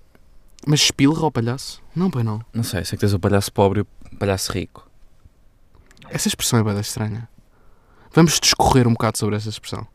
mas 0.66 0.80
espilra 0.80 1.20
o 1.26 1.30
palhaço? 1.30 1.82
Não, 1.94 2.10
pai, 2.10 2.22
não. 2.22 2.40
Não 2.54 2.62
sei, 2.62 2.84
sei 2.86 2.96
que 2.96 3.00
tens 3.00 3.12
o 3.12 3.20
palhaço 3.20 3.52
pobre 3.52 3.80
e 3.80 3.82
o 3.82 4.16
palhaço 4.16 4.50
rico. 4.50 4.90
Essa 6.08 6.28
expressão 6.28 6.58
é 6.60 6.64
bem 6.64 6.80
estranha. 6.80 7.28
Vamos 8.14 8.40
discorrer 8.40 8.88
um 8.88 8.92
bocado 8.92 9.18
sobre 9.18 9.36
essa 9.36 9.50
expressão. 9.50 9.86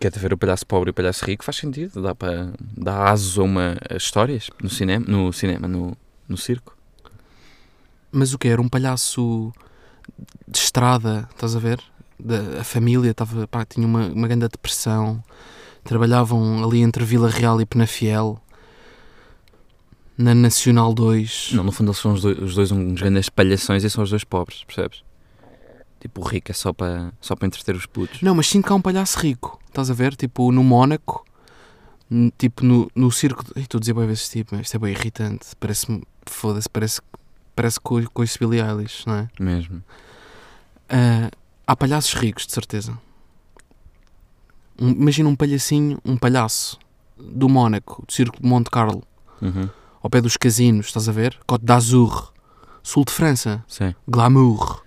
Quer 0.00 0.10
ver 0.12 0.32
o 0.32 0.38
palhaço 0.38 0.66
pobre 0.66 0.88
e 0.88 0.92
o 0.92 0.94
palhaço 0.94 1.26
rico? 1.26 1.44
Faz 1.44 1.58
sentido, 1.58 2.00
dá 2.00 2.14
para 2.14 2.52
dar 2.58 3.08
asos 3.08 3.38
a 3.38 3.42
uma 3.42 3.76
a 3.90 3.96
histórias 3.96 4.48
no 4.62 4.70
cinema, 4.70 5.04
no 5.06 5.30
cinema, 5.30 5.68
no, 5.68 5.94
no 6.26 6.38
circo. 6.38 6.77
Mas 8.10 8.32
o 8.32 8.38
que 8.38 8.48
era? 8.48 8.60
Um 8.60 8.68
palhaço 8.68 9.52
de 10.46 10.58
estrada, 10.58 11.28
estás 11.32 11.54
a 11.54 11.58
ver? 11.58 11.80
Da, 12.18 12.60
a 12.60 12.64
família 12.64 13.12
tava, 13.14 13.46
pá, 13.46 13.64
tinha 13.64 13.86
uma, 13.86 14.06
uma 14.06 14.26
grande 14.26 14.48
depressão. 14.48 15.22
Trabalhavam 15.84 16.64
ali 16.64 16.80
entre 16.80 17.04
Vila 17.04 17.28
Real 17.30 17.60
e 17.60 17.66
Penafiel. 17.66 18.40
Na 20.16 20.34
Nacional 20.34 20.92
2. 20.92 21.50
Não, 21.52 21.62
no 21.62 21.70
fundo 21.70 21.88
eles 21.90 21.98
são 22.00 22.12
os 22.12 22.22
dois, 22.22 22.38
os 22.38 22.54
dois 22.54 22.72
uns 22.72 23.00
grandes 23.00 23.28
palhações 23.28 23.84
e 23.84 23.90
são 23.90 24.02
os 24.02 24.10
dois 24.10 24.24
pobres, 24.24 24.64
percebes? 24.64 25.04
Tipo, 26.00 26.20
o 26.20 26.24
rico 26.24 26.50
é 26.50 26.54
só 26.54 26.72
para 26.72 27.12
só 27.20 27.36
para 27.36 27.46
entreter 27.46 27.74
os 27.76 27.86
putos. 27.86 28.20
Não, 28.22 28.34
mas 28.34 28.48
sinto 28.48 28.66
que 28.66 28.72
há 28.72 28.74
um 28.74 28.80
palhaço 28.82 29.18
rico. 29.20 29.58
Estás 29.68 29.90
a 29.90 29.94
ver? 29.94 30.16
Tipo, 30.16 30.50
no 30.50 30.64
Mónaco. 30.64 31.24
Tipo, 32.36 32.64
no, 32.64 32.90
no 32.96 33.10
circo. 33.12 33.44
de- 33.44 33.52
Ei, 33.56 33.62
Estou 33.62 33.78
a 33.78 33.80
dizer 33.80 33.94
bem 33.94 34.06
vezes 34.06 34.28
tipo, 34.28 34.54
mas 34.56 34.66
isto 34.66 34.74
é 34.76 34.78
bem 34.80 34.90
irritante. 34.92 35.46
Parece-me. 35.60 36.02
Foda-se, 36.26 36.68
parece, 36.68 37.00
parece 37.58 37.80
com, 37.80 38.00
com 38.06 38.22
esse 38.22 38.38
Billie 38.38 38.60
Eilish, 38.62 39.04
não 39.04 39.14
é? 39.14 39.28
Mesmo. 39.40 39.82
Ah, 40.88 41.28
há 41.66 41.74
palhaços 41.76 42.14
ricos, 42.14 42.46
de 42.46 42.52
certeza. 42.52 42.96
Um- 44.80 44.90
imagina 44.92 45.28
um 45.28 45.34
palhacinho, 45.34 45.98
um 46.04 46.16
palhaço 46.16 46.78
do 47.18 47.48
Mónaco, 47.48 48.04
do 48.06 48.12
circo 48.12 48.40
de 48.40 48.48
Monte 48.48 48.70
Carlo, 48.70 49.02
Uhum. 49.42 49.68
ao 50.00 50.08
pé 50.08 50.20
dos 50.20 50.36
casinos, 50.36 50.86
estás 50.86 51.08
a 51.08 51.12
ver? 51.12 51.36
Côte 51.46 51.64
d'Azur, 51.64 52.32
sul 52.82 53.04
de 53.04 53.12
França, 53.12 53.64
Sim. 53.66 53.92
glamour. 54.06 54.82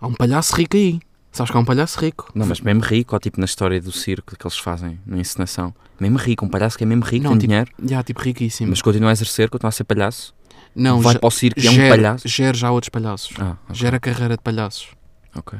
Há 0.00 0.08
um 0.08 0.14
palhaço 0.14 0.56
rico 0.56 0.76
aí. 0.76 1.00
Sabes 1.30 1.52
que 1.52 1.56
há 1.56 1.60
um 1.60 1.64
palhaço 1.64 2.00
rico? 2.00 2.28
Não, 2.34 2.44
mas 2.44 2.60
mesmo 2.60 2.80
rico, 2.82 3.14
ou 3.14 3.20
tipo 3.20 3.38
na 3.38 3.44
história 3.44 3.80
do 3.80 3.92
circo 3.92 4.36
que 4.36 4.44
eles 4.44 4.58
fazem, 4.58 4.98
na 5.06 5.18
encenação. 5.18 5.72
Mesmo 6.00 6.18
rico, 6.18 6.44
um 6.44 6.48
palhaço 6.48 6.76
que 6.76 6.82
é 6.82 6.86
mesmo 6.86 7.04
rico, 7.04 7.22
Não, 7.22 7.30
tem 7.32 7.38
tipo, 7.40 7.48
dinheiro, 7.50 7.70
Já, 7.84 8.02
tipo, 8.02 8.20
riquíssimo. 8.20 8.70
mas 8.70 8.82
continua 8.82 9.10
a 9.10 9.12
exercer, 9.12 9.48
continua 9.48 9.68
a 9.68 9.72
ser 9.72 9.84
palhaço. 9.84 10.34
Não, 10.74 11.00
vai 11.00 11.14
ge- 11.14 11.18
para 11.18 11.26
o 11.26 11.30
circo 11.30 11.58
e 11.60 11.66
é 11.66 11.70
um 11.70 11.74
gera- 11.74 11.96
palhaço. 11.96 12.28
Gera 12.28 12.56
já 12.56 12.70
outros 12.70 12.88
palhaços. 12.90 13.34
Ah, 13.38 13.56
ok. 13.64 13.74
Gera 13.74 13.96
a 13.96 14.00
carreira 14.00 14.36
de 14.36 14.42
palhaços. 14.42 14.88
ok. 15.34 15.58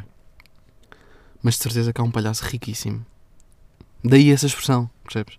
Mas 1.43 1.55
de 1.57 1.63
certeza 1.63 1.93
que 1.93 2.01
há 2.01 2.05
um 2.05 2.11
palhaço 2.11 2.45
riquíssimo. 2.45 3.05
Daí 4.05 4.31
essa 4.31 4.47
expressão, 4.47 4.91
percebes? 5.05 5.39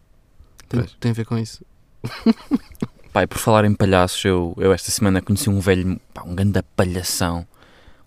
Tem, 0.67 0.83
tem 0.99 1.11
a 1.11 1.13
ver 1.13 1.25
com 1.25 1.37
isso. 1.37 1.63
Pai, 3.13 3.27
por 3.27 3.37
falar 3.37 3.65
em 3.65 3.73
palhaços, 3.75 4.23
eu, 4.23 4.53
eu 4.57 4.71
esta 4.73 4.89
semana 4.89 5.21
conheci 5.21 5.49
um 5.49 5.59
velho, 5.59 5.99
pá, 6.13 6.23
um 6.23 6.33
grande 6.33 6.61
palhação, 6.75 7.45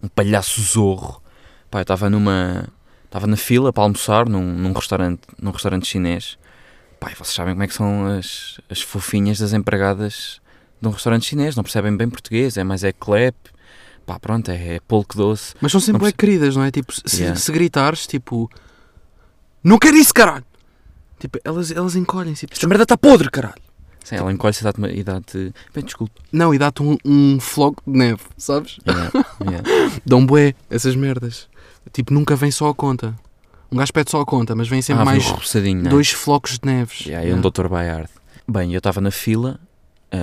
um 0.03 0.09
palhaço 0.09 0.61
zorro. 0.63 1.23
Pá, 1.71 1.79
eu 1.79 1.83
estava 1.83 2.09
numa. 2.09 2.69
Estava 3.05 3.27
na 3.29 3.37
fila 3.37 3.73
para 3.73 3.85
almoçar 3.85 4.29
num, 4.29 4.43
num, 4.43 4.73
restaurante, 4.73 5.21
num 5.41 5.51
restaurante 5.53 5.87
chinês. 5.87 6.37
E 7.01 7.15
vocês 7.15 7.35
sabem 7.35 7.53
como 7.55 7.63
é 7.63 7.69
que 7.69 7.75
são 7.75 8.07
as, 8.07 8.59
as 8.69 8.81
fofinhas 8.81 9.39
das 9.39 9.53
empregadas 9.53 10.41
de 10.85 10.89
um 10.89 10.93
restaurante 10.93 11.27
chinês, 11.27 11.57
não 11.57 11.63
percebem 11.65 11.97
bem 11.97 12.09
português, 12.09 12.57
é 12.57 12.65
mais 12.65 12.85
é 12.85 12.93
clep, 12.93 13.37
pá, 14.07 14.19
pronto, 14.19 14.51
é, 14.51 14.77
é 14.77 14.81
polco 14.81 15.17
doce. 15.17 15.55
Mas 15.61 15.73
são 15.73 15.81
sempre 15.81 16.01
Não 16.03 16.07
bem 16.09 16.13
queridas, 16.17 16.55
não 16.57 16.63
é? 16.65 16.71
Tipo, 16.71 16.93
se, 16.93 17.21
Yeah. 17.23 17.39
se 17.39 17.51
gritares, 17.53 18.07
tipo... 18.07 18.51
Não 19.63 19.79
quero 19.79 19.97
isso, 19.97 20.13
caralho! 20.13 20.45
Tipo, 21.19 21.39
elas, 21.45 21.71
elas 21.71 21.97
encolhem-se. 21.97 22.41
Tipo, 22.47 22.53
Esta 22.55 22.69
merda 22.69 22.83
está 22.85 22.97
podre, 22.99 23.31
caralho! 23.31 23.55
Sim, 24.05 24.17
ela 24.17 24.31
encolhe-se 24.31 24.61
e 24.61 24.65
dá-te 24.65 24.79
uma- 24.79 24.91
e 24.91 25.03
dá-te. 25.03 25.55
Bem, 25.75 25.83
desculpe. 25.83 26.13
Não, 26.31 26.53
e 26.55 26.59
dá-te 26.59 26.83
um, 26.83 26.99
um 27.03 27.41
floco 27.41 27.83
de 27.87 27.97
neve, 27.97 28.21
sabes? 28.37 28.77
Yeah, 28.87 29.11
yeah. 29.41 29.69
Dão 30.05 30.27
bué, 30.27 30.55
essas 30.69 30.95
merdas. 30.95 31.49
Tipo, 31.91 32.13
nunca 32.13 32.37
vem 32.37 32.51
só 32.51 32.69
a 32.69 32.75
conta. 32.75 33.15
Um 33.73 33.79
gajo 33.79 33.93
pede 33.95 34.11
só 34.11 34.21
a 34.21 34.27
conta, 34.27 34.55
mas 34.55 34.69
vem 34.69 34.83
sempre 34.83 35.01
Ah, 35.03 35.05
mais 35.07 35.25
é? 35.25 35.89
dois 35.89 36.11
flocos 36.11 36.59
de 36.59 36.67
neves. 36.67 37.07
Yeah, 37.07 37.27
e 37.27 37.33
um 37.33 37.41
Dr. 37.41 37.67
Bayard. 37.69 38.11
Bem, 38.47 38.75
eu 38.75 38.79
estava 38.79 39.01
na 39.01 39.11
fila, 39.11 39.59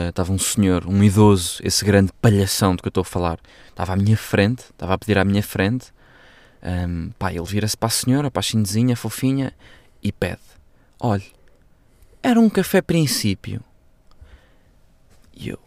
estava 0.09 0.31
um 0.31 0.37
senhor, 0.37 0.85
um 0.85 1.03
idoso, 1.03 1.59
esse 1.63 1.83
grande 1.83 2.11
palhação 2.21 2.75
de 2.75 2.81
que 2.81 2.87
eu 2.87 2.91
estou 2.91 3.01
a 3.01 3.05
falar, 3.05 3.39
estava 3.69 3.93
à 3.93 3.95
minha 3.95 4.17
frente, 4.17 4.63
estava 4.71 4.93
a 4.93 4.97
pedir 4.97 5.17
à 5.17 5.25
minha 5.25 5.43
frente. 5.43 5.91
Ahm, 6.61 7.09
pá, 7.17 7.33
ele 7.33 7.43
vira-se 7.43 7.75
para 7.75 7.87
a 7.87 7.91
senhora, 7.91 8.29
para 8.29 8.39
a 8.39 8.43
chinesinha, 8.43 8.95
fofinha, 8.95 9.53
e 10.03 10.11
pede: 10.11 10.39
Olha, 10.99 11.23
era 12.21 12.39
um 12.39 12.49
café 12.49 12.81
princípio. 12.81 13.63
E 15.35 15.49
eu, 15.49 15.59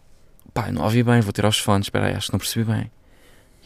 pá, 0.52 0.70
não 0.70 0.84
ouvi 0.84 1.02
bem, 1.02 1.20
vou 1.20 1.32
tirar 1.32 1.48
os 1.48 1.58
fones, 1.58 1.86
espera 1.86 2.06
aí, 2.06 2.14
acho 2.14 2.26
que 2.28 2.32
não 2.32 2.38
percebi 2.38 2.64
bem. 2.64 2.90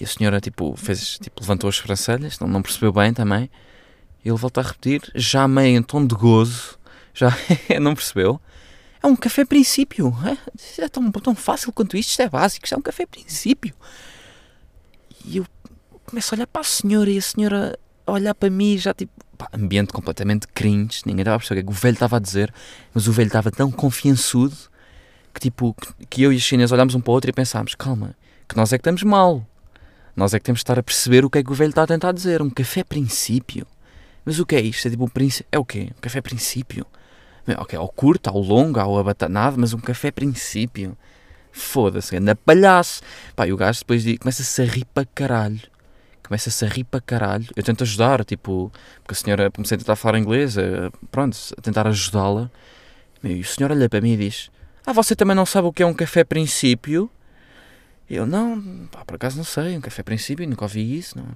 E 0.01 0.05
a 0.05 0.07
senhora, 0.07 0.41
tipo, 0.41 0.75
fez, 0.77 1.19
tipo, 1.19 1.41
levantou 1.41 1.69
as 1.69 1.77
sobrancelhas, 1.77 2.39
não, 2.39 2.49
não 2.49 2.63
percebeu 2.63 2.93
bem 2.93 3.13
também. 3.13 3.51
E 4.25 4.29
ele 4.29 4.39
volta 4.39 4.61
a 4.61 4.65
repetir, 4.65 5.03
já 5.15 5.47
meio 5.47 5.77
em 5.77 5.83
tom 5.83 6.07
de 6.07 6.15
gozo, 6.15 6.79
já 7.13 7.31
não 7.81 7.95
percebeu? 7.95 8.41
É 9.03 9.07
um 9.07 9.17
café 9.17 9.45
princípio. 9.45 10.15
É, 10.25 10.85
é 10.85 10.89
tão, 10.89 11.11
tão 11.11 11.35
fácil 11.35 11.73
quanto 11.73 11.97
isto, 11.97 12.11
isto 12.11 12.23
é 12.23 12.29
básico, 12.29 12.65
isto 12.65 12.75
é 12.75 12.79
um 12.79 12.83
café 12.83 13.07
princípio. 13.07 13.75
E 15.25 15.39
eu 15.39 15.47
começo 16.07 16.35
a 16.35 16.37
olhar 16.37 16.47
para 16.47 16.61
a 16.61 16.65
senhora 16.65 17.11
e 17.11 17.19
a 17.19 17.23
senhora 17.23 17.79
a 18.07 18.13
olhar 18.13 18.35
para 18.35 18.51
mim 18.51 18.77
já 18.79 18.95
tipo. 18.95 19.13
pá, 19.37 19.49
ambiente 19.53 19.93
completamente 19.93 20.49
cringe, 20.49 21.03
ninguém 21.05 21.23
estava 21.23 21.37
a 21.37 21.39
perceber 21.39 21.61
o 21.61 21.65
que 21.65 21.71
é 21.71 21.73
o 21.73 21.75
velho 21.75 21.95
estava 21.95 22.17
a 22.17 22.21
dizer, 22.21 22.53
mas 22.95 23.07
o 23.07 23.13
velho 23.13 23.27
estava 23.27 23.51
tão 23.51 23.71
confiançudo 23.71 24.57
que 25.33 25.41
tipo, 25.41 25.77
que 26.11 26.23
eu 26.23 26.33
e 26.33 26.37
a 26.37 26.41
chinesa 26.41 26.75
olhámos 26.75 26.95
um 26.95 27.01
para 27.01 27.11
o 27.11 27.15
outro 27.15 27.31
e 27.31 27.33
pensámos, 27.33 27.75
calma, 27.75 28.17
que 28.49 28.57
nós 28.57 28.73
é 28.73 28.79
que 28.79 28.81
estamos 28.81 29.03
mal. 29.03 29.47
Nós 30.17 30.35
é 30.35 30.39
que 30.41 30.45
temos 30.45 30.59
de 30.59 30.63
estar 30.63 30.79
a 30.79 30.83
perceber 30.83 31.25
o 31.25 31.31
que 31.31 31.39
é 31.39 31.45
que 31.45 31.53
o 31.53 31.55
velho 31.55 31.71
está 31.71 31.85
a 31.85 31.87
tentar 31.87 32.11
dizer. 32.11 32.43
Um 32.43 32.51
café 32.51 32.83
princípio. 32.83 33.65
Mas 34.25 34.41
o 34.41 34.47
que 34.47 34.57
é 34.57 34.61
isto? 34.61 34.89
É 34.89 34.91
tipo 34.91 35.05
um 35.05 35.09
princípio. 35.09 35.47
É 35.53 35.59
o 35.61 35.65
quê? 35.65 35.91
Um 35.97 36.01
café 36.01 36.21
princípio? 36.21 36.85
Ok, 37.57 37.79
ao 37.79 37.89
curto, 37.89 38.29
ao 38.29 38.39
longo, 38.39 38.79
ao 38.79 38.99
abatanado, 38.99 39.57
mas 39.59 39.73
um 39.73 39.79
café 39.79 40.11
princípio. 40.11 40.97
Foda-se, 41.53 42.17
anda 42.17 42.37
palhaço. 42.37 43.01
Pá, 43.35 43.47
e 43.47 43.53
o 43.53 43.57
gajo 43.57 43.81
depois 43.81 44.05
começa-se 44.19 44.63
a 44.63 44.65
rir 44.65 44.85
para 44.87 45.07
caralho. 45.07 45.61
Começa-se 46.23 46.65
a 46.65 46.69
rir 46.69 46.85
para 46.85 47.01
caralho. 47.01 47.47
Eu 47.57 47.63
tento 47.63 47.85
ajudar, 47.85 48.25
tipo, 48.25 48.71
porque 49.03 49.13
a 49.13 49.25
senhora 49.25 49.51
comecei 49.51 49.77
a 49.77 49.79
tentar 49.79 49.97
falar 49.97 50.19
inglês, 50.19 50.59
eh, 50.59 50.91
pronto, 51.11 51.37
a 51.57 51.61
tentar 51.63 51.87
ajudá-la. 51.87 52.51
E 53.25 53.41
o 53.41 53.45
senhor 53.45 53.73
olha 53.73 53.89
para 53.89 54.01
mim 54.01 54.13
e 54.13 54.17
diz: 54.17 54.51
Ah, 54.87 54.93
você 54.93 55.17
também 55.17 55.35
não 55.35 55.47
sabe 55.47 55.69
o 55.69 55.73
que 55.73 55.83
é 55.83 55.87
um 55.87 55.95
café 55.95 56.25
princípio? 56.25 57.11
Eu, 58.11 58.27
não, 58.27 58.87
pá, 58.91 59.05
por 59.05 59.17
acaso 59.17 59.37
não 59.37 59.45
sei, 59.45 59.77
um 59.77 59.81
café 59.81 60.03
princípio, 60.03 60.49
nunca 60.49 60.65
ouvi 60.65 60.97
isso. 60.97 61.19
Não. 61.19 61.27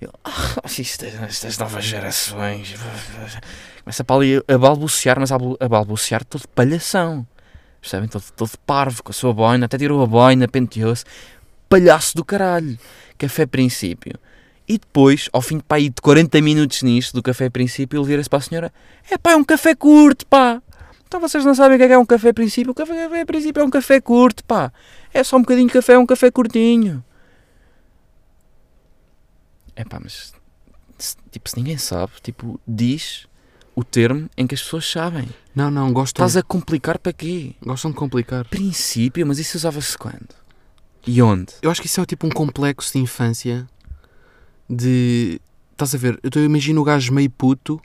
Eu, 0.00 0.12
ah, 0.24 0.62
isto, 0.66 1.04
estas 1.04 1.58
novas 1.58 1.84
gerações. 1.84 2.74
Começa 3.82 4.04
para 4.04 4.16
ali 4.16 4.42
a 4.46 4.58
balbuciar, 4.58 5.18
mas 5.18 5.32
a 5.32 5.36
a 5.60 5.68
balbuciar 5.68 6.24
todo 6.24 6.46
palhação. 6.48 7.26
Percebem? 7.80 8.08
Todo, 8.08 8.24
todo 8.36 8.50
parvo, 8.64 9.02
com 9.02 9.10
a 9.10 9.12
sua 9.12 9.32
boina, 9.32 9.66
até 9.66 9.76
tirou 9.76 10.00
a 10.02 10.06
boina, 10.06 10.46
penteou-se. 10.46 11.04
Palhaço 11.68 12.16
do 12.16 12.24
caralho. 12.24 12.78
Café 13.18 13.44
princípio. 13.44 14.14
E 14.68 14.78
depois, 14.78 15.28
ao 15.32 15.42
fim 15.42 15.56
de, 15.56 15.64
pá, 15.64 15.78
de 15.78 15.90
40 16.00 16.40
minutos 16.40 16.82
nisto, 16.82 17.14
do 17.14 17.22
café 17.22 17.50
princípio, 17.50 17.98
ele 17.98 18.06
vira-se 18.06 18.30
para 18.30 18.38
a 18.38 18.42
senhora: 18.42 18.72
É 19.10 19.18
pá, 19.18 19.32
é 19.32 19.36
um 19.36 19.44
café 19.44 19.74
curto, 19.74 20.24
pá. 20.26 20.62
Então 21.06 21.20
vocês 21.20 21.44
não 21.44 21.54
sabem 21.54 21.76
o 21.76 21.78
que 21.78 21.84
é, 21.84 21.88
que 21.88 21.92
é 21.92 21.98
um 21.98 22.06
café 22.06 22.32
princípio? 22.32 22.70
O 22.70 22.74
café, 22.74 22.94
café 22.94 23.24
princípio 23.24 23.60
é 23.60 23.64
um 23.64 23.70
café 23.70 24.00
curto, 24.00 24.44
pá. 24.44 24.72
É 25.12 25.22
só 25.22 25.36
um 25.36 25.40
bocadinho 25.40 25.66
de 25.66 25.72
café, 25.72 25.94
é 25.94 25.98
um 25.98 26.06
café 26.06 26.30
curtinho. 26.30 27.04
É 29.74 29.84
pá, 29.84 29.98
mas 30.00 30.32
se, 30.98 31.16
tipo, 31.30 31.48
se 31.48 31.56
ninguém 31.56 31.76
sabe, 31.78 32.12
tipo, 32.22 32.60
diz 32.66 33.26
o 33.74 33.82
termo 33.82 34.28
em 34.36 34.46
que 34.46 34.54
as 34.54 34.62
pessoas 34.62 34.86
sabem. 34.86 35.28
Não, 35.54 35.70
não, 35.70 35.92
gostam, 35.92 36.24
Estás 36.24 36.36
a 36.36 36.42
complicar 36.42 36.98
para 36.98 37.12
quê? 37.12 37.54
gostam 37.62 37.90
de 37.90 37.96
complicar. 37.96 38.46
Princípio, 38.46 39.26
mas 39.26 39.38
isso 39.38 39.56
usava-se 39.56 39.96
quando? 39.96 40.34
E 41.06 41.20
onde? 41.20 41.52
Eu 41.62 41.70
acho 41.70 41.80
que 41.80 41.86
isso 41.86 42.00
é 42.00 42.06
tipo 42.06 42.26
um 42.26 42.30
complexo 42.30 42.92
de 42.92 42.98
infância 42.98 43.66
de. 44.68 45.40
Estás 45.72 45.94
a 45.94 45.98
ver? 45.98 46.20
Eu, 46.22 46.30
eu 46.34 46.44
imagino 46.44 46.80
o 46.80 46.84
gajo 46.84 47.12
meio 47.12 47.30
puto, 47.30 47.80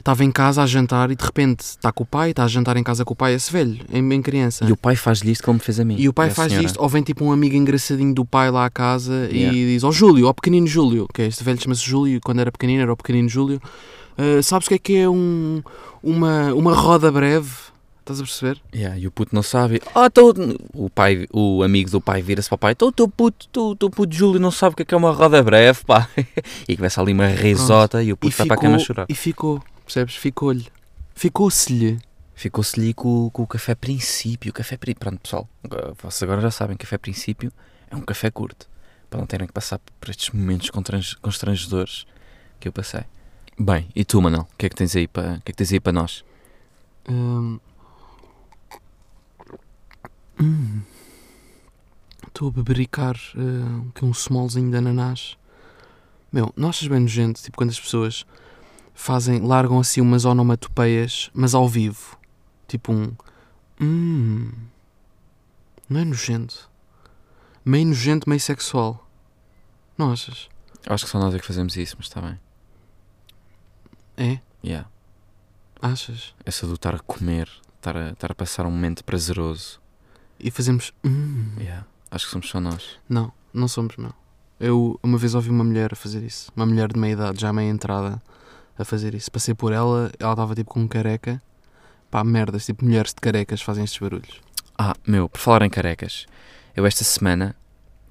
estava 0.00 0.24
em 0.24 0.30
casa 0.32 0.62
a 0.62 0.66
jantar 0.66 1.10
e 1.10 1.14
de 1.14 1.24
repente 1.24 1.60
está 1.60 1.92
com 1.92 2.02
o 2.02 2.06
pai, 2.06 2.30
está 2.30 2.44
a 2.44 2.48
jantar 2.48 2.76
em 2.76 2.82
casa 2.82 3.04
com 3.04 3.12
o 3.12 3.16
pai, 3.16 3.34
esse 3.34 3.52
velho, 3.52 3.78
em, 3.92 4.12
em 4.12 4.20
criança. 4.20 4.64
E 4.64 4.72
o 4.72 4.76
pai 4.76 4.96
faz-lhe 4.96 5.30
isto 5.30 5.44
como 5.44 5.58
fez 5.60 5.78
a 5.78 5.84
mim. 5.84 5.94
E 5.98 6.08
o 6.08 6.12
pai 6.12 6.28
a 6.28 6.34
faz 6.34 6.48
senhora. 6.50 6.66
isto, 6.66 6.80
ou 6.82 6.88
vem 6.88 7.02
tipo 7.02 7.24
um 7.24 7.30
amigo 7.30 7.54
engraçadinho 7.54 8.12
do 8.12 8.24
pai 8.24 8.50
lá 8.50 8.64
à 8.64 8.70
casa 8.70 9.28
Yeah. 9.30 9.56
e 9.56 9.66
diz: 9.66 9.84
Ó 9.84 9.92
Júlio, 9.92 10.26
ó 10.26 10.32
pequenino 10.32 10.66
Júlio, 10.66 11.06
que 11.14 11.22
é 11.22 11.26
este 11.26 11.44
velho 11.44 11.60
chama-se 11.62 11.84
Júlio, 11.84 12.20
quando 12.24 12.40
era 12.40 12.50
pequenino 12.50 12.82
era 12.82 12.92
o 12.92 12.96
pequenino 12.96 13.28
Júlio. 13.28 13.60
"Ah, 14.18 14.42
sabes 14.42 14.66
o 14.66 14.68
que 14.70 14.74
é 14.74 14.78
que 14.78 14.96
é 14.96 15.08
um, 15.08 15.62
uma, 16.02 16.52
uma 16.54 16.74
roda 16.74 17.10
breve? 17.12 17.48
Estás 18.00 18.18
a 18.18 18.24
perceber? 18.24 18.60
Yeah, 18.74 18.98
e 18.98 19.06
o 19.06 19.10
puto 19.10 19.32
não 19.34 19.42
sabe. 19.42 19.80
Ah, 19.94 20.10
tô... 20.10 20.34
o, 20.74 20.90
pai, 20.90 21.26
o 21.32 21.62
amigo 21.62 21.90
do 21.90 22.00
pai 22.00 22.20
vira-se 22.20 22.48
para 22.48 22.56
o 22.56 22.58
pai: 22.58 22.74
Tô, 22.74 22.90
teu 22.90 23.06
puto, 23.08 23.46
tu, 23.52 23.76
teu 23.76 23.88
puto 23.88 24.12
Júlio 24.14 24.40
não 24.40 24.50
sabe 24.50 24.72
o 24.72 24.76
que 24.76 24.82
é, 24.82 24.84
que 24.86 24.94
é 24.94 24.96
uma 24.96 25.12
roda 25.12 25.40
breve, 25.42 25.78
pá. 25.86 26.08
e 26.68 26.76
começa 26.76 27.00
ali 27.00 27.12
uma 27.12 27.28
risota 27.28 28.02
e 28.02 28.12
o 28.12 28.16
puto 28.16 28.36
vai 28.36 28.46
para 28.48 28.56
a 28.56 28.58
cama 28.58 28.76
a 28.76 28.78
chorar. 28.80 29.06
e 29.08 29.14
ficou, 29.14 29.62
percebes? 29.90 30.14
Ficou-lhe. 30.14 30.66
Ficou-se-lhe. 31.14 31.98
Ficou-se-lhe 32.34 32.94
com, 32.94 33.28
com 33.30 33.42
o 33.42 33.46
café 33.46 33.74
princípio. 33.74 34.52
Café 34.52 34.76
pri... 34.76 34.94
Pronto, 34.94 35.20
pessoal, 35.20 35.48
vocês 36.00 36.22
agora 36.22 36.40
já 36.40 36.50
sabem: 36.50 36.76
café 36.76 36.96
princípio 36.96 37.52
é 37.90 37.96
um 37.96 38.00
café 38.00 38.30
curto. 38.30 38.68
Para 39.08 39.18
não 39.18 39.26
terem 39.26 39.46
que 39.46 39.52
passar 39.52 39.80
por 40.00 40.08
estes 40.08 40.30
momentos 40.30 40.70
constrange- 40.70 41.16
constrangedores 41.16 42.06
que 42.60 42.68
eu 42.68 42.72
passei. 42.72 43.02
Bem, 43.58 43.88
e 43.94 44.04
tu, 44.04 44.22
Manel? 44.22 44.42
O 44.42 44.56
que 44.56 44.66
é 44.66 44.68
que 44.68 44.76
tens 44.76 44.94
aí 44.94 45.08
para, 45.08 45.34
o 45.34 45.40
que 45.42 45.50
é 45.50 45.52
que 45.52 45.56
tens 45.56 45.72
aí 45.72 45.80
para 45.80 45.92
nós? 45.92 46.24
Hum. 47.08 47.58
Hum. 50.40 50.80
Estou 52.26 52.48
a 52.48 52.52
bebericar 52.52 53.16
uh, 53.34 53.90
que 53.92 54.04
um 54.04 54.12
smallzinho 54.12 54.70
de 54.70 54.76
ananás. 54.76 55.36
Meu, 56.32 56.52
não 56.56 56.68
achas 56.68 56.86
bem 56.86 57.00
nojento? 57.00 57.42
Tipo, 57.42 57.58
quando 57.58 57.70
as 57.70 57.80
pessoas 57.80 58.24
fazem, 59.00 59.40
largam 59.40 59.80
assim 59.80 60.00
umas 60.00 60.24
onomatopeias, 60.24 61.30
mas 61.32 61.54
ao 61.54 61.68
vivo. 61.68 62.18
Tipo 62.68 62.92
um. 62.92 63.16
Hum. 63.80 64.52
Não 65.88 66.00
é 66.00 66.04
nojento? 66.04 66.70
Meio 67.64 67.86
nojento, 67.86 68.28
meio 68.28 68.40
sexual. 68.40 69.08
Não 69.96 70.12
achas? 70.12 70.48
Acho 70.86 71.04
que 71.04 71.10
só 71.10 71.18
nós 71.18 71.34
é 71.34 71.38
que 71.38 71.46
fazemos 71.46 71.76
isso, 71.76 71.96
mas 71.98 72.06
está 72.06 72.20
bem. 72.20 72.38
É? 74.16 74.40
Yeah. 74.62 74.88
Achas? 75.80 76.34
Essa 76.44 76.66
do 76.66 76.74
estar 76.74 76.94
a 76.94 76.98
comer, 76.98 77.48
estar 77.76 77.96
a, 77.96 78.10
estar 78.10 78.30
a 78.30 78.34
passar 78.34 78.66
um 78.66 78.70
momento 78.70 79.02
prazeroso. 79.02 79.80
E 80.38 80.50
fazemos. 80.50 80.92
Hum. 81.04 81.54
Yeah. 81.58 81.86
Acho 82.10 82.26
que 82.26 82.32
somos 82.32 82.48
só 82.48 82.60
nós. 82.60 82.98
Não, 83.08 83.32
não 83.52 83.66
somos, 83.66 83.96
não. 83.96 84.12
Eu 84.58 85.00
uma 85.02 85.16
vez 85.16 85.34
ouvi 85.34 85.48
uma 85.48 85.64
mulher 85.64 85.94
a 85.94 85.96
fazer 85.96 86.22
isso. 86.22 86.52
Uma 86.54 86.66
mulher 86.66 86.92
de 86.92 86.98
meia 86.98 87.12
idade, 87.12 87.40
já 87.40 87.52
meia 87.52 87.70
entrada, 87.70 88.20
a 88.82 88.84
fazer 88.84 89.14
isso. 89.14 89.30
Passei 89.30 89.54
por 89.54 89.72
ela, 89.72 90.10
ela 90.18 90.32
estava 90.32 90.54
tipo 90.54 90.70
com 90.70 90.80
um 90.80 90.88
careca. 90.88 91.40
Pá, 92.10 92.24
merdas, 92.24 92.66
tipo 92.66 92.84
mulheres 92.84 93.14
de 93.14 93.20
carecas 93.20 93.62
fazem 93.62 93.84
estes 93.84 94.00
barulhos. 94.00 94.40
Ah, 94.76 94.94
meu, 95.06 95.28
por 95.28 95.38
falar 95.38 95.62
em 95.62 95.70
carecas, 95.70 96.26
eu 96.74 96.84
esta 96.86 97.04
semana, 97.04 97.54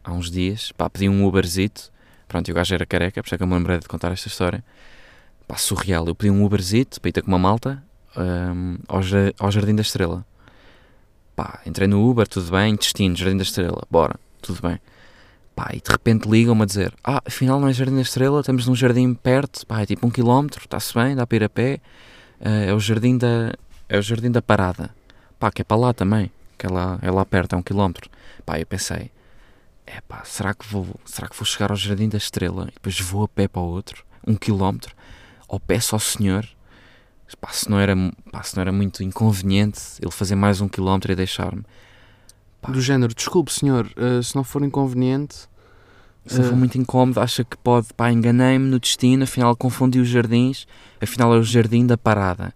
há 0.03 0.11
uns 0.11 0.29
dias, 0.31 0.71
pá, 0.71 0.89
pedi 0.89 1.09
um 1.09 1.25
Uberzito. 1.25 1.91
Pronto, 2.27 2.47
e 2.47 2.51
o 2.51 2.55
gajo 2.55 2.75
era 2.75 2.85
careca, 2.85 3.21
por 3.21 3.27
isso 3.27 3.35
é 3.35 3.38
que 3.38 3.43
eu 3.43 3.47
me 3.47 3.55
lembrei 3.55 3.79
de 3.79 3.88
contar 3.88 4.11
esta 4.11 4.27
história. 4.27 4.63
Pá, 5.47 5.57
surreal. 5.57 6.07
Eu 6.07 6.15
pedi 6.15 6.29
um 6.29 6.43
Uberzito 6.43 7.01
para 7.01 7.09
ir 7.09 7.11
ter 7.11 7.21
com 7.21 7.27
uma 7.29 7.39
malta 7.39 7.83
hum, 8.15 8.77
ao, 8.88 9.01
ao 9.39 9.51
Jardim 9.51 9.75
da 9.75 9.81
Estrela. 9.81 10.25
Pá, 11.35 11.61
entrei 11.65 11.88
no 11.88 12.07
Uber, 12.07 12.27
tudo 12.27 12.51
bem, 12.51 12.75
destino, 12.75 13.15
Jardim 13.15 13.38
da 13.38 13.43
Estrela, 13.43 13.83
bora, 13.89 14.19
tudo 14.41 14.61
bem. 14.61 14.79
Pá, 15.59 15.71
e 15.73 15.81
de 15.81 15.91
repente 15.91 16.25
ligam-me 16.25 16.63
a 16.63 16.65
dizer: 16.65 16.93
Ah, 17.03 17.21
afinal 17.25 17.59
não 17.59 17.67
é 17.67 17.73
Jardim 17.73 17.95
da 17.95 18.01
Estrela, 18.01 18.39
estamos 18.39 18.65
num 18.65 18.73
jardim 18.73 19.13
perto, 19.13 19.67
pá, 19.67 19.81
é 19.81 19.85
tipo 19.85 20.07
um 20.07 20.09
quilómetro, 20.09 20.63
está-se 20.63 20.93
bem, 20.93 21.17
dá 21.17 21.27
para 21.27 21.35
ir 21.35 21.43
a 21.43 21.49
pé. 21.49 21.81
eh, 22.39 22.67
é 22.69 22.73
o 22.73 22.79
Jardim 22.79 23.17
da. 23.17 23.53
É 23.89 23.97
o 23.99 24.01
Jardim 24.01 24.31
da 24.31 24.41
Parada. 24.41 24.89
Pá, 25.37 25.51
que 25.51 25.61
é 25.61 25.65
para 25.65 25.75
lá 25.75 25.93
também, 25.93 26.31
que 26.57 26.65
é 26.65 26.69
lá, 26.69 26.97
é 27.01 27.11
lá 27.11 27.25
perto, 27.25 27.55
é 27.55 27.57
um 27.57 27.61
quilómetro. 27.61 28.09
Pá, 28.45 28.57
eu 28.57 28.65
pensei: 28.65 29.11
É 29.85 29.99
pá, 29.99 30.23
será 30.23 30.53
que, 30.53 30.65
vou, 30.65 30.87
será 31.03 31.27
que 31.27 31.35
vou 31.35 31.45
chegar 31.45 31.71
ao 31.71 31.75
Jardim 31.75 32.07
da 32.07 32.17
Estrela 32.17 32.69
e 32.69 32.73
depois 32.75 32.97
vou 33.01 33.25
a 33.25 33.27
pé 33.27 33.49
para 33.49 33.61
o 33.61 33.65
outro, 33.65 34.05
um 34.25 34.35
quilómetro? 34.35 34.95
Ou 35.45 35.59
peço 35.59 35.93
ao 35.93 35.99
senhor, 35.99 36.47
pá, 37.41 37.49
se 37.51 37.69
não 37.69 37.77
era, 37.77 37.93
pá, 38.31 38.43
se 38.43 38.55
não 38.55 38.61
era 38.61 38.71
muito 38.71 39.03
inconveniente 39.03 39.81
ele 40.01 40.11
fazer 40.11 40.35
mais 40.35 40.61
um 40.61 40.69
quilómetro 40.69 41.11
e 41.11 41.15
deixar-me. 41.15 41.65
Pá. 42.61 42.71
Do 42.71 42.79
género, 42.81 43.13
desculpe 43.13 43.51
senhor, 43.51 43.91
eh, 43.97 44.21
se 44.21 44.35
não 44.37 44.43
for 44.45 44.63
inconveniente, 44.63 45.49
Se 46.25 46.38
não 46.38 46.45
for 46.45 46.53
Eh. 46.53 46.57
muito 46.57 46.77
incómodo, 46.77 47.19
acha 47.19 47.43
que 47.43 47.57
pode, 47.57 47.88
pá, 47.95 48.11
enganei-me 48.11 48.65
no 48.65 48.79
destino, 48.79 49.23
afinal 49.23 49.55
confundi 49.55 49.99
os 49.99 50.07
jardins, 50.07 50.67
afinal 51.01 51.33
é 51.33 51.38
o 51.38 51.43
jardim 51.43 51.85
da 51.85 51.97
parada. 51.97 52.53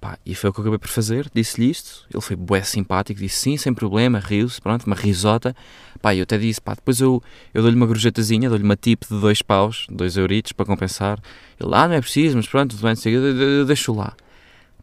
Pá, 0.00 0.18
e 0.24 0.34
foi 0.34 0.48
o 0.48 0.52
que 0.52 0.58
eu 0.60 0.62
acabei 0.62 0.78
por 0.78 0.88
fazer, 0.88 1.30
disse-lhe 1.34 1.70
isto, 1.70 2.06
ele 2.12 2.22
foi 2.22 2.34
bué 2.34 2.62
simpático, 2.62 3.20
disse 3.20 3.36
sim, 3.36 3.56
sem 3.58 3.72
problema, 3.74 4.18
riu-se, 4.18 4.58
pronto, 4.60 4.84
uma 4.86 4.96
risota. 4.96 5.54
Pá, 6.00 6.14
e 6.14 6.18
eu 6.18 6.22
até 6.22 6.38
disse, 6.38 6.58
pá, 6.58 6.72
depois 6.74 7.00
eu, 7.00 7.22
eu 7.52 7.60
dou-lhe 7.60 7.76
uma 7.76 7.84
gorjetazinha, 7.84 8.48
dou-lhe 8.48 8.64
uma 8.64 8.76
tip 8.76 9.02
de 9.06 9.20
dois 9.20 9.42
paus, 9.42 9.86
dois 9.90 10.16
euritos, 10.16 10.52
para 10.52 10.64
compensar. 10.64 11.18
Ele, 11.60 11.70
ah, 11.74 11.86
não 11.86 11.94
é 11.94 12.00
preciso, 12.00 12.36
mas 12.36 12.48
pronto, 12.48 12.74
tudo 12.74 12.82
bem, 12.82 12.94
eu, 13.12 13.22
eu, 13.26 13.48
eu 13.58 13.66
deixo 13.66 13.92
lá. 13.92 14.14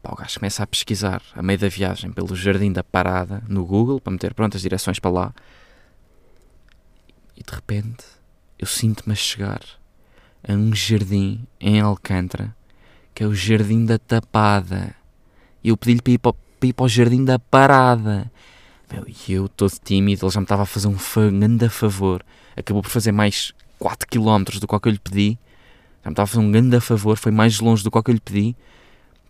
Pá, 0.03 0.11
o 0.13 0.15
gajo 0.15 0.39
começa 0.39 0.61
a 0.61 0.67
pesquisar, 0.67 1.21
a 1.35 1.41
meio 1.41 1.57
da 1.57 1.67
viagem, 1.67 2.11
pelo 2.11 2.35
jardim 2.35 2.71
da 2.71 2.83
parada, 2.83 3.41
no 3.49 3.65
Google, 3.65 3.99
para 3.99 4.13
meter, 4.13 4.35
pronto, 4.35 4.55
as 4.55 4.61
direções 4.61 4.99
para 4.99 5.09
lá. 5.09 5.33
E 7.37 7.43
de 7.43 7.55
repente 7.55 8.03
eu 8.59 8.67
sinto-me 8.67 9.13
a 9.13 9.15
chegar 9.15 9.61
a 10.47 10.53
um 10.53 10.73
jardim 10.73 11.45
em 11.59 11.79
Alcântara 11.79 12.57
que 13.17 13.23
é 13.23 13.27
o 13.27 13.33
Jardim 13.33 13.83
da 13.83 13.97
Tapada. 13.97 14.93
E 15.63 15.69
eu 15.69 15.75
pedi-lhe 15.75 16.03
para 16.03 16.13
ir 16.13 16.17
para, 16.19 16.35
ir 16.61 16.73
para 16.73 16.85
o 16.85 16.87
Jardim 16.87 17.25
da 17.25 17.39
Parada. 17.39 18.31
Meu, 18.93 19.07
e 19.07 19.33
eu 19.33 19.49
todo 19.49 19.71
tímido, 19.83 20.23
ele 20.23 20.31
já 20.31 20.39
me 20.39 20.43
estava 20.43 20.61
a 20.61 20.65
fazer 20.67 20.87
um 20.87 20.95
grande 21.39 21.67
favor. 21.67 22.23
Acabou 22.55 22.83
por 22.83 22.91
fazer 22.91 23.11
mais 23.11 23.55
4 23.79 24.07
km 24.07 24.59
do 24.59 24.67
que 24.67 24.75
o 24.75 24.79
que 24.79 24.87
eu 24.87 24.91
lhe 24.91 24.99
pedi. 24.99 25.39
Já 26.03 26.11
me 26.11 26.13
estava 26.13 26.25
a 26.25 26.27
fazer 26.27 26.45
um 26.45 26.51
grande 26.51 26.79
favor, 26.79 27.17
foi 27.17 27.31
mais 27.31 27.59
longe 27.59 27.83
do 27.83 27.89
que 27.89 27.97
o 27.97 28.03
que 28.03 28.11
eu 28.11 28.13
lhe 28.13 28.21
pedi. 28.21 28.55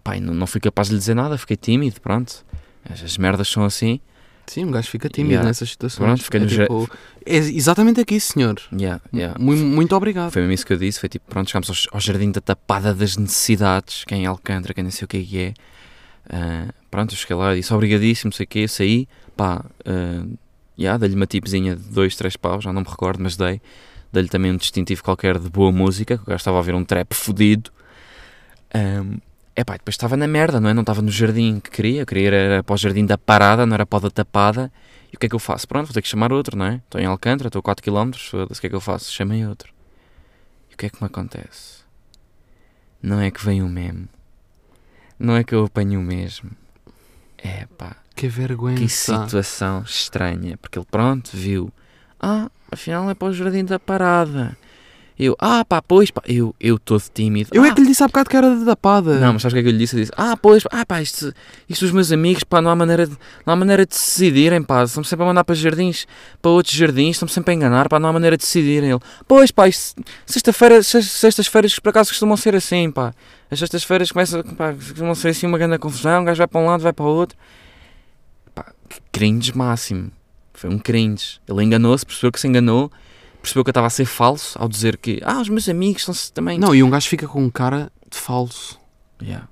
Pai, 0.04 0.20
não, 0.20 0.34
não 0.34 0.48
fui 0.48 0.60
capaz 0.60 0.90
de 0.90 0.96
lhe 0.96 1.00
dizer 1.00 1.16
nada, 1.16 1.38
fiquei 1.38 1.56
tímido, 1.56 2.02
pronto. 2.02 2.46
As, 2.92 3.02
as 3.02 3.18
merdas 3.18 3.48
são 3.48 3.64
assim. 3.64 4.02
Sim, 4.48 4.66
um 4.66 4.72
gajo 4.72 4.90
fica 4.90 5.08
tímido 5.10 5.34
Yeah. 5.34 5.48
nessas 5.48 5.70
situações. 5.70 6.06
Pronto, 6.06 6.24
fiquei 6.24 6.40
é, 6.40 6.44
no 6.44 6.50
tipo, 6.50 6.90
é 7.26 7.38
exatamente 7.38 8.00
aqui, 8.02 8.20
senhor. 8.20 8.60
Yeah, 8.74 9.02
yeah. 9.14 9.38
Mu- 9.40 9.56
Muito 9.56 9.96
obrigado. 9.96 10.32
Foi 10.32 10.42
mesmo 10.42 10.54
isso 10.54 10.66
que 10.66 10.74
eu 10.74 10.78
disse, 10.78 11.00
foi 11.00 11.10
tipo, 11.10 11.26
pronto, 11.30 11.50
chegámos 11.50 11.70
aos- 11.70 11.88
ao, 11.92 12.00
Jardim 12.00 12.32
da 12.32 12.42
Tapada 12.42 12.94
das 12.94 13.18
Necessidades, 13.18 14.04
que 14.06 14.14
é 14.14 14.18
em 14.18 14.26
Alcântara, 14.26 14.74
que 14.74 14.80
eu 14.80 14.84
nem 14.84 14.92
sei 14.92 15.06
o 15.06 15.08
que 15.08 15.18
é 15.18 15.22
que 15.22 15.40
é. 15.40 15.54
Ah, 16.30 16.74
pronto, 16.92 17.14
eu 17.14 17.18
cheguei 17.18 17.36
lá 17.36 17.54
e 17.54 17.60
disse 17.62 17.74
obrigadíssimo, 17.74 18.30
não 18.30 18.36
sei 18.36 18.44
o 18.46 18.48
que, 18.48 18.68
saí, 18.68 19.08
pá, 19.36 19.64
uh, 19.86 20.38
yeah, 20.78 20.98
dei-lhe 20.98 21.16
uma 21.16 21.26
tipzinha 21.26 21.76
de 21.76 21.84
dois, 21.84 22.16
três 22.16 22.36
paus, 22.36 22.64
já 22.64 22.74
não 22.74 22.82
me 22.82 22.88
recordo, 22.90 23.22
mas 23.24 23.36
dei. 23.38 23.62
Dei-lhe 24.12 24.30
também 24.30 24.52
um 24.52 24.58
distintivo 24.58 25.04
qualquer 25.04 25.38
de 25.40 25.50
boa 25.50 25.72
música, 25.72 26.18
que 26.18 26.24
o 26.24 26.28
gajo 26.28 26.38
estava 26.38 26.58
a 26.58 26.60
ouvir 26.60 26.74
um 26.76 26.84
trap 26.84 27.14
fodido. 27.14 27.70
Um, 28.74 29.18
epá, 29.58 29.76
e 29.76 29.78
depois 29.80 29.96
estava 29.96 30.16
na 30.16 30.28
merda, 30.28 30.60
não 30.62 30.70
é? 30.70 30.74
Não 30.74 30.82
estava 30.82 31.02
no 31.02 31.10
jardim 31.12 31.60
que 31.60 31.70
queria, 31.72 32.02
eu 32.02 32.06
queria 32.06 32.28
ir 32.28 32.34
era 32.34 32.64
para 32.64 32.74
o 32.74 32.78
jardim 32.78 33.06
da 33.06 33.18
parada, 33.18 33.66
não 33.66 33.74
era 33.74 33.86
para 33.86 33.98
o 33.98 34.02
da 34.02 34.10
tapada. 34.12 34.72
E 35.12 35.16
o 35.16 35.20
que 35.20 35.26
é 35.26 35.30
que 35.30 35.36
eu 35.36 35.40
faço? 35.40 35.68
Pronto, 35.68 35.88
vou 35.88 35.94
ter 35.94 36.02
que 36.02 36.08
chamar 36.08 36.32
outro, 36.32 36.58
não 36.58 36.66
é? 36.66 36.76
Estou 36.76 37.02
em 37.02 37.06
Alcântara, 37.06 37.48
estou 37.48 37.60
a 37.60 37.64
4km, 37.76 38.16
foda-se, 38.18 38.60
o 38.60 38.62
que 38.62 38.68
é 38.68 38.70
que 38.70 38.76
eu 38.76 38.82
faço? 38.82 39.12
Chamei 39.12 39.46
outro. 39.46 39.74
E 40.70 40.74
o 40.74 40.78
que 40.78 40.86
é 40.86 40.90
que 40.90 41.02
me 41.02 41.08
acontece? 41.08 41.78
Não 43.02 43.20
é 43.20 43.32
que 43.32 43.44
vem 43.44 43.62
o 43.62 43.70
mesmo. 43.70 44.08
Não 45.20 45.36
é 45.36 45.44
que 45.44 45.56
eu 45.56 45.66
apanho 45.66 46.00
o 46.00 46.04
mesmo. 46.04 46.52
É 47.38 47.66
pá, 47.78 47.96
Que 48.16 48.28
vergonha. 48.28 48.76
que 48.78 48.90
situação 48.90 49.84
estranha. 49.84 50.58
Porque 50.58 50.78
ele, 50.78 50.88
pronto, 50.90 51.32
viu. 51.34 51.72
Ah, 52.20 52.50
afinal 52.72 53.10
é 53.10 53.14
para 53.16 53.28
o 53.30 53.34
jardim 53.34 53.64
da 53.64 53.80
parada. 53.80 54.58
Eu, 55.20 55.36
ah 55.40 55.66
pá, 55.66 55.82
pois 55.82 56.12
pá. 56.12 56.22
Eu, 56.28 56.54
eu 56.60 56.78
todo 56.78 57.02
tímido. 57.12 57.50
Eu 57.52 57.64
ah, 57.64 57.68
é 57.68 57.74
que 57.74 57.82
lhe 57.82 57.88
disse 57.88 58.04
há 58.04 58.08
bocado 58.08 58.30
que 58.30 58.38
era 58.38 58.56
de 58.56 58.64
tapada. 58.64 59.20
Não, 59.20 59.34
mas 59.34 59.42
sabes 59.42 59.54
o 59.54 59.56
que 59.56 59.60
é 59.60 59.64
que 59.64 59.70
eu 59.70 59.72
lhe 59.72 59.78
disse? 59.80 59.96
Eu 59.96 60.00
disse, 60.02 60.12
ah, 60.16 60.38
pois, 60.38 60.64
ah, 60.72 60.86
pá, 60.86 61.02
isto, 61.02 61.34
isto 61.68 61.86
dos 61.86 61.92
meus 61.92 62.12
amigos, 62.12 62.44
pá, 62.44 62.62
não 62.62 62.70
há 62.70 62.76
maneira 62.76 63.08
de, 63.08 63.18
não 63.46 63.54
há 63.54 63.56
maneira 63.56 63.84
de 63.86 63.90
decidirem, 63.90 64.62
pá, 64.62 64.84
estão 64.84 65.04
sempre 65.04 65.24
a 65.24 65.28
mandar 65.28 65.44
para 65.44 65.56
jardins, 65.56 66.06
para 66.42 66.52
outros 66.52 66.76
jardins, 66.76 67.16
estão 67.16 67.28
sempre 67.28 67.52
a 67.52 67.56
enganar, 67.56 67.90
pá, 67.90 68.00
não 68.00 68.10
há 68.10 68.14
maneira 68.14 68.38
de 68.38 68.42
decidirem. 68.44 68.92
Ele, 68.92 69.00
pois, 69.28 69.50
pá, 69.50 69.64
sexta-feira, 70.26 70.84
sex- 70.84 71.10
sextas-feiras 71.12 71.80
por 71.80 71.90
acaso 71.90 72.12
costumam 72.12 72.38
ser 72.38 72.56
assim, 72.56 72.92
pá, 72.92 73.14
as 73.50 73.58
sextas-feiras 73.58 74.12
começam, 74.12 74.44
pá, 74.44 74.74
costumam 74.74 75.16
ser 75.16 75.30
assim 75.30 75.48
uma 75.48 75.58
grande 75.58 75.80
confusão, 75.80 76.22
um 76.22 76.26
gajo 76.26 76.38
vai 76.38 76.48
para 76.48 76.62
um 76.62 76.66
lado, 76.68 76.84
vai 76.84 76.94
para 76.94 77.06
o 77.06 77.08
outro. 77.10 77.38
Pá, 78.54 78.72
cringe 79.12 79.56
máximo. 79.58 80.12
Foi 80.54 80.70
um 80.70 80.80
cringe. 80.80 81.40
Ele 81.48 81.64
enganou-se, 81.64 82.06
percebeu 82.06 82.32
que 82.32 82.40
se 82.40 82.48
enganou, 82.48 82.92
percebeu 83.48 83.64
que 83.64 83.70
eu 83.70 83.72
estava 83.72 83.88
a 83.88 83.90
ser 83.90 84.06
falso 84.06 84.58
ao 84.60 84.68
dizer 84.68 84.98
que, 84.98 85.22
ah, 85.24 85.40
os 85.40 85.48
meus 85.48 85.70
amigos 85.70 86.02
estão-se 86.02 86.32
também... 86.34 86.60
Não, 86.60 86.76
e 86.76 86.84
um 86.84 86.90
gajo 86.90 87.08
fica 87.08 87.28
com 87.28 87.44
um 87.44 87.50
cara 87.50 87.90
de 88.10 88.18
falso. 88.18 88.78
Yeah. 89.22 89.48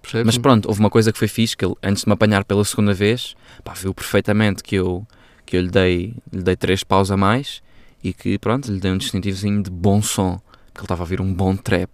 Percebes? 0.00 0.26
Mas 0.26 0.38
pronto, 0.38 0.66
houve 0.66 0.80
uma 0.80 0.88
coisa 0.88 1.12
que 1.12 1.18
foi 1.18 1.28
fixe, 1.28 1.56
que 1.56 1.64
ele, 1.64 1.74
antes 1.82 2.04
de 2.04 2.08
me 2.08 2.14
apanhar 2.14 2.44
pela 2.44 2.64
segunda 2.64 2.94
vez, 2.94 3.36
pá, 3.62 3.74
viu 3.74 3.92
perfeitamente 3.92 4.62
que 4.62 4.76
eu, 4.76 5.06
que 5.44 5.56
eu 5.56 5.60
lhe, 5.60 5.68
dei, 5.68 6.14
lhe 6.32 6.42
dei 6.42 6.56
três 6.56 6.82
paus 6.82 7.10
a 7.10 7.16
mais 7.16 7.62
e 8.02 8.14
que, 8.14 8.38
pronto, 8.38 8.72
lhe 8.72 8.80
dei 8.80 8.90
um 8.90 8.96
distintivozinho 8.96 9.62
de 9.62 9.70
bom 9.70 10.00
som, 10.00 10.40
que 10.72 10.80
ele 10.80 10.84
estava 10.84 11.02
a 11.02 11.04
ouvir 11.04 11.20
um 11.20 11.32
bom 11.32 11.54
trap. 11.56 11.90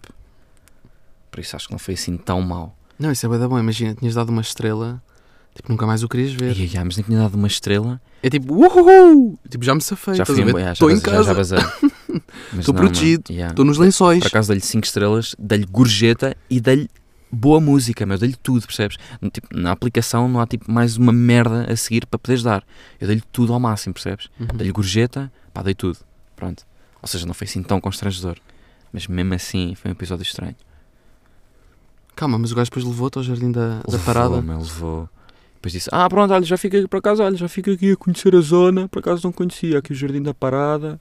Por 1.31 1.41
isso 1.41 1.57
acho 1.57 1.67
que 1.67 1.73
não 1.73 1.79
foi 1.79 1.95
assim 1.95 2.17
tão 2.17 2.41
mau. 2.41 2.77
Não, 2.99 3.11
isso 3.11 3.27
é 3.27 3.29
bem 3.29 3.39
da 3.39 3.49
bom. 3.49 3.59
Imagina, 3.59 3.95
tinhas 3.95 4.15
dado 4.15 4.29
uma 4.29 4.43
estrela, 4.43 5.03
tipo, 5.55 5.71
nunca 5.71 5.87
mais 5.87 6.03
o 6.03 6.09
querias 6.09 6.33
ver. 6.33 6.57
E, 6.59 6.77
ai, 6.77 6.85
mas 6.85 6.97
nem 6.97 7.05
tinha 7.05 7.19
dado 7.19 7.35
uma 7.35 7.47
estrela, 7.47 8.01
É 8.23 8.31
tipo, 8.31 8.55
uhuhu! 8.55 9.39
Tipo, 9.49 9.65
já 9.65 9.75
me 9.75 9.81
safei. 9.81 10.15
já 10.15 10.25
fui 10.25 10.41
embora, 10.41 10.65
já, 10.65 10.73
Estou 10.73 10.91
já, 10.91 10.97
em 10.97 11.01
já, 11.01 11.05
casa, 11.35 11.57
já 11.57 11.73
Estou 12.59 12.75
protegido. 12.75 13.25
yeah. 13.31 13.53
estou 13.53 13.65
nos 13.65 13.79
lençóis. 13.79 14.21
Por 14.21 14.29
acaso 14.29 14.49
dei-lhe 14.49 14.63
5 14.65 14.85
estrelas, 14.87 15.35
dei-lhe 15.39 15.67
gorjeta 15.67 16.37
e 16.51 16.61
dei-lhe 16.61 16.89
boa 17.31 17.61
música, 17.61 18.05
mas 18.05 18.21
dei-lhe 18.21 18.37
tudo, 18.43 18.67
percebes? 18.67 18.99
Tipo, 19.33 19.49
na 19.57 19.73
aplicação 19.73 20.29
não 20.29 20.39
há 20.41 20.47
tipo 20.47 20.71
mais 20.71 20.97
uma 20.99 21.13
merda 21.13 21.71
a 21.73 21.77
seguir 21.77 22.05
para 22.07 22.19
poderes 22.19 22.43
dar. 22.43 22.63
Eu 23.01 23.07
dei-lhe 23.07 23.23
tudo 23.33 23.53
ao 23.55 23.59
máximo, 23.61 23.95
percebes? 23.95 24.29
Uhum. 24.39 24.47
Dei-lhe 24.55 24.73
gorjeta, 24.73 25.33
pá, 25.53 25.63
dei 25.63 25.75
tudo. 25.75 25.99
Pronto. 26.37 26.65
Ou 27.01 27.09
seja, 27.09 27.27
não 27.27 27.33
foi 27.35 27.47
assim 27.47 27.63
tão 27.63 27.81
constrangedor. 27.81 28.37
Mas 28.93 29.07
mesmo 29.07 29.33
assim 29.35 29.75
foi 29.75 29.91
um 29.91 29.93
episódio 29.93 30.23
estranho. 30.23 30.55
Calma, 32.15 32.39
mas 32.39 32.53
o 32.53 32.55
gajo 32.55 32.71
depois 32.71 32.85
levou-te 32.85 33.17
ao 33.17 33.25
jardim 33.25 33.51
da, 33.51 33.81
da 33.89 33.99
parada. 33.99 34.37
Levou-me, 34.37 34.63
levou. 34.63 35.09
Depois 35.63 35.75
disse, 35.75 35.89
ah 35.93 36.09
pronto, 36.09 36.35
olha, 36.35 36.45
já 36.45 36.57
fica 36.57 36.77
aqui, 36.77 36.89
por 36.89 36.97
acaso, 36.97 37.23
olha, 37.23 37.37
já 37.37 37.47
fica 37.47 37.71
aqui 37.71 37.93
a 37.93 37.97
conhecer 37.97 38.35
a 38.35 38.41
zona, 38.41 38.89
por 38.89 38.99
acaso 38.99 39.21
não 39.23 39.31
conhecia, 39.31 39.79
aqui 39.79 39.93
o 39.93 39.95
Jardim 39.95 40.21
da 40.21 40.35
Parada. 40.35 41.01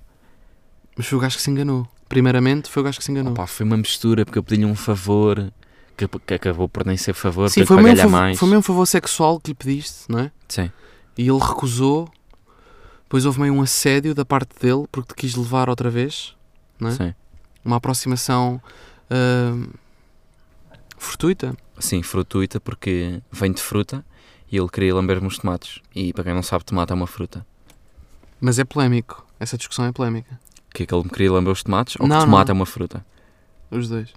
Mas 0.95 1.07
foi 1.07 1.17
o 1.17 1.21
gajo 1.21 1.35
que 1.35 1.41
se 1.41 1.49
enganou. 1.49 1.87
Primeiramente, 2.07 2.69
foi 2.69 2.81
o 2.81 2.83
gajo 2.83 2.99
que 2.99 3.03
se 3.03 3.11
enganou. 3.11 3.33
Opa, 3.33 3.47
foi 3.47 3.65
uma 3.65 3.75
mistura, 3.75 4.23
porque 4.23 4.37
eu 4.37 4.43
pedi-lhe 4.43 4.67
um 4.67 4.75
favor, 4.75 5.51
que, 5.97 6.07
que 6.07 6.33
acabou 6.35 6.69
por 6.69 6.85
nem 6.85 6.95
ser 6.95 7.13
favor, 7.13 7.49
Sim, 7.49 7.65
foi 7.65 7.81
mesmo, 7.81 8.07
mais. 8.11 8.37
foi 8.37 8.47
mesmo 8.49 8.59
um 8.59 8.61
favor 8.61 8.85
sexual 8.85 9.39
que 9.39 9.49
lhe 9.49 9.55
pediste, 9.55 10.03
não 10.07 10.19
é? 10.19 10.31
Sim. 10.47 10.71
E 11.17 11.27
ele 11.27 11.39
recusou. 11.39 12.07
Depois 13.05 13.25
houve 13.25 13.41
meio 13.41 13.55
um 13.55 13.63
assédio 13.63 14.13
da 14.13 14.23
parte 14.23 14.59
dele, 14.61 14.85
porque 14.91 15.15
te 15.15 15.15
quis 15.15 15.35
levar 15.35 15.69
outra 15.69 15.89
vez. 15.89 16.35
Não 16.79 16.89
é? 16.89 16.91
Sim. 16.91 17.13
Uma 17.65 17.77
aproximação 17.77 18.61
ahm, 19.09 19.71
fortuita. 20.99 21.57
Sim, 21.79 22.03
frutuita, 22.03 22.59
porque 22.59 23.23
vem 23.31 23.51
de 23.51 23.59
fruta 23.59 24.05
e 24.51 24.57
ele 24.57 24.69
queria 24.69 24.93
lamber-me 24.95 25.27
os 25.27 25.37
tomates. 25.37 25.79
E 25.95 26.11
para 26.13 26.23
quem 26.25 26.33
não 26.33 26.43
sabe, 26.43 26.65
tomate 26.65 26.91
é 26.91 26.95
uma 26.95 27.07
fruta. 27.07 27.45
Mas 28.39 28.59
é 28.59 28.63
polémico. 28.65 29.25
Essa 29.39 29.57
discussão 29.57 29.85
é 29.85 29.91
polémica. 29.91 30.39
Que 30.73 30.83
é 30.83 30.85
que 30.85 30.93
ele 30.93 31.03
me 31.03 31.09
queria 31.09 31.31
lamber 31.31 31.51
os 31.53 31.63
tomates 31.63 31.95
ou 31.99 32.07
Não, 32.07 32.19
que 32.19 32.25
tomate 32.25 32.47
não. 32.49 32.53
é 32.53 32.57
uma 32.59 32.65
fruta? 32.65 33.05
Os 33.69 33.87
dois. 33.89 34.13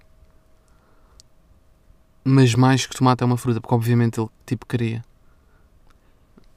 Mas 2.24 2.54
mais 2.54 2.86
que 2.86 2.96
tomate 2.96 3.22
é 3.22 3.26
uma 3.26 3.36
fruta, 3.36 3.60
porque 3.60 3.74
obviamente 3.74 4.18
ele 4.18 4.28
tipo 4.46 4.64
queria. 4.66 5.04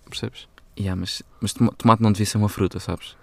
Percebes? 0.09 0.47
Yeah, 0.79 0.99
mas, 0.99 1.21
mas 1.41 1.53
toma- 1.53 1.73
tomate 1.77 2.01
não 2.01 2.11
devia 2.11 2.25
ser 2.25 2.37
uma 2.37 2.47
fruta, 2.47 2.79
sabes? 2.79 3.17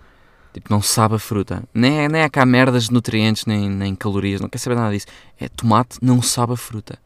Tipo, 0.52 0.70
não 0.70 0.82
sabe 0.82 1.14
a 1.14 1.18
fruta. 1.18 1.64
Nem, 1.72 2.00
é- 2.00 2.08
nem 2.08 2.22
é 2.22 2.28
cá 2.28 2.44
merdas 2.44 2.84
de 2.84 2.92
nutrientes, 2.92 3.46
nem, 3.46 3.68
nem 3.70 3.94
calorias, 3.94 4.40
não 4.40 4.48
quer 4.48 4.58
saber 4.58 4.74
nada 4.76 4.92
disso. 4.92 5.06
É 5.40 5.48
tomate 5.48 5.98
não 6.02 6.20
sabe 6.20 6.52
a 6.52 6.56
fruta. 6.56 6.98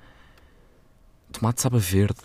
Tomate 1.32 1.60
sabe 1.60 1.76
a 1.76 1.78
verde, 1.78 2.18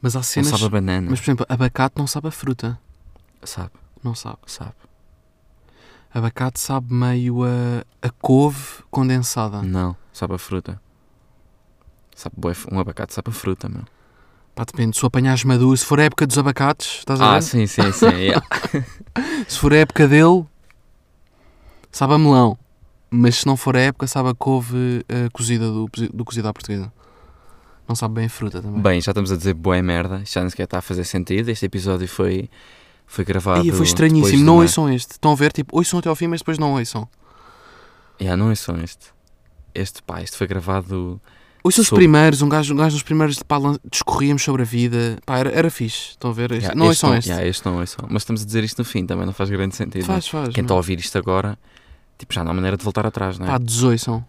Mas 0.00 0.14
há 0.14 0.18
não 0.18 0.22
cenas. 0.22 0.48
sabe 0.50 0.64
a 0.64 0.68
banana. 0.68 1.06
Mas 1.10 1.20
por 1.20 1.24
exemplo, 1.26 1.46
abacate 1.48 1.94
não 1.98 2.06
sabe 2.06 2.28
a 2.28 2.30
fruta. 2.30 2.78
Sabe, 3.42 3.70
Não 4.02 4.14
sabe. 4.14 4.38
sabe. 4.46 4.72
Abacate 6.12 6.58
sabe 6.58 6.92
meio 6.94 7.44
a, 7.44 7.84
a 8.00 8.10
couve 8.10 8.82
condensada. 8.90 9.62
Não, 9.62 9.94
sabe 10.12 10.34
a 10.34 10.38
fruta. 10.38 10.80
Sabe, 12.16 12.34
um 12.72 12.78
abacate 12.80 13.12
sabe 13.14 13.28
a 13.30 13.32
fruta, 13.32 13.68
meu. 13.68 13.82
Pá, 14.54 14.64
depende, 14.64 14.96
se 14.98 15.06
apanhares 15.06 15.44
maduro, 15.44 15.76
se 15.76 15.84
for 15.84 16.00
a 16.00 16.04
época 16.04 16.26
dos 16.26 16.36
abacates, 16.38 16.98
estás 17.00 17.20
a 17.20 17.30
ver? 17.32 17.36
Ah, 17.36 17.40
sim, 17.40 17.66
sim, 17.66 17.92
sim. 17.92 18.06
yeah. 18.16 18.44
Se 19.46 19.58
for 19.58 19.72
a 19.72 19.76
época 19.76 20.08
dele, 20.08 20.44
sabe 21.92 22.14
a 22.14 22.18
melão. 22.18 22.58
Mas 23.10 23.36
se 23.36 23.46
não 23.46 23.56
for 23.56 23.76
a 23.76 23.80
época, 23.80 24.06
sabe 24.06 24.30
a 24.30 24.34
couve 24.34 25.04
eh, 25.08 25.28
cozida 25.32 25.66
do, 25.70 25.88
do 26.12 26.24
cozido 26.24 26.48
à 26.48 26.52
portuguesa. 26.52 26.92
Não 27.88 27.94
sabe 27.96 28.14
bem 28.16 28.26
a 28.26 28.28
fruta 28.28 28.60
também. 28.60 28.80
Bem, 28.82 29.00
já 29.00 29.12
estamos 29.12 29.32
a 29.32 29.36
dizer 29.36 29.54
boa 29.54 29.80
merda. 29.82 30.22
Já 30.26 30.42
nem 30.42 30.50
sequer 30.50 30.64
está 30.64 30.78
a 30.78 30.82
fazer 30.82 31.04
sentido. 31.04 31.48
Este 31.48 31.64
episódio 31.64 32.06
foi, 32.06 32.50
foi 33.06 33.24
gravado. 33.24 33.64
Ia, 33.64 33.72
foi 33.72 33.86
estranhíssimo. 33.86 34.44
Não 34.44 34.56
ouçam 34.58 34.92
este. 34.92 35.12
Estão 35.12 35.32
a 35.32 35.34
ver? 35.34 35.52
Tipo, 35.52 35.76
ouçam 35.76 35.98
até 35.98 36.08
ao 36.08 36.14
fim, 36.14 36.26
mas 36.26 36.40
depois 36.40 36.58
não 36.58 36.74
ouçam. 36.74 37.08
Yeah, 38.20 38.36
não 38.36 38.50
é 38.50 38.54
só 38.54 38.76
este. 38.76 39.06
Este, 39.74 40.02
pá, 40.02 40.20
este 40.22 40.36
foi 40.36 40.46
gravado. 40.46 41.20
Ouçam 41.64 41.82
os 41.82 41.88
Sobre- 41.88 42.02
primeiros. 42.04 42.42
Um 42.42 42.48
gajo, 42.48 42.74
um 42.74 42.76
gajo 42.76 42.94
nos 42.94 43.02
primeiros 43.02 43.42
pá, 43.42 43.56
discorríamos 43.90 44.42
sobre 44.42 44.62
a 44.62 44.64
vida. 44.64 45.18
Pá, 45.24 45.38
era, 45.38 45.50
era 45.50 45.70
fixe. 45.70 46.10
Estão 46.10 46.30
a 46.30 46.34
ver? 46.34 46.50
Este- 46.52 46.64
Yeah, 46.64 46.78
não 46.78 46.90
este 46.90 47.04
ouçam 47.06 47.18
este. 47.18 47.30
Yeah, 47.30 47.48
este 47.48 47.64
não 47.66 47.78
ouçam. 47.78 48.04
Mas 48.10 48.22
estamos 48.22 48.42
a 48.42 48.44
dizer 48.44 48.64
isto 48.64 48.78
no 48.78 48.84
fim, 48.84 49.06
também 49.06 49.24
não 49.24 49.32
faz 49.32 49.48
grande 49.48 49.74
sentido. 49.76 50.06
não 50.06 50.14
é? 50.14 50.20
Faz, 50.20 50.28
faz. 50.28 50.54
Quem 50.54 50.62
está 50.62 50.74
a 50.74 50.74
não. 50.74 50.76
ouvir 50.76 50.98
isto 50.98 51.16
agora, 51.16 51.58
tipo, 52.18 52.34
já 52.34 52.44
não 52.44 52.50
há 52.50 52.54
maneira 52.54 52.76
de 52.76 52.84
voltar 52.84 53.06
atrás, 53.06 53.38
não 53.38 53.46
é? 53.46 53.50
Pá, 53.50 53.58
desouçam. 53.58 54.24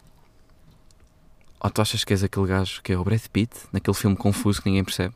Ou 1.62 1.70
tu 1.70 1.82
achas 1.82 2.04
que 2.04 2.14
és 2.14 2.24
aquele 2.24 2.48
gajo 2.48 2.82
que 2.82 2.94
é 2.94 2.98
o 2.98 3.04
Brad 3.04 3.22
Pitt, 3.34 3.54
naquele 3.74 3.96
filme 3.96 4.16
confuso 4.16 4.62
que 4.62 4.70
ninguém 4.70 4.84
percebe? 4.84 5.14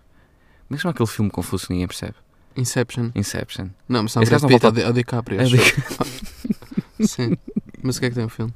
Como 0.67 0.75
é 0.75 0.75
que 0.75 0.81
chama 0.81 0.91
aquele 0.91 1.07
filme 1.09 1.31
confuso 1.31 1.67
que 1.67 1.73
ninguém 1.73 1.87
percebe? 1.87 2.15
Inception. 2.55 3.11
Inception. 3.15 3.69
Não, 3.87 4.03
mas 4.03 4.13
não, 4.15 4.23
Brad 4.23 4.41
Pitt, 4.41 4.61
volta- 4.61 4.81
é 4.81 4.89
o 4.89 4.93
DiCaprio. 4.93 5.39
É 5.39 5.43
acho. 5.43 5.55
de- 5.57 7.07
Sim. 7.07 7.37
Mas 7.81 7.97
o 7.97 7.99
que 7.99 8.05
é 8.05 8.09
que 8.09 8.15
tem 8.15 8.25
o 8.25 8.29
filme? 8.29 8.53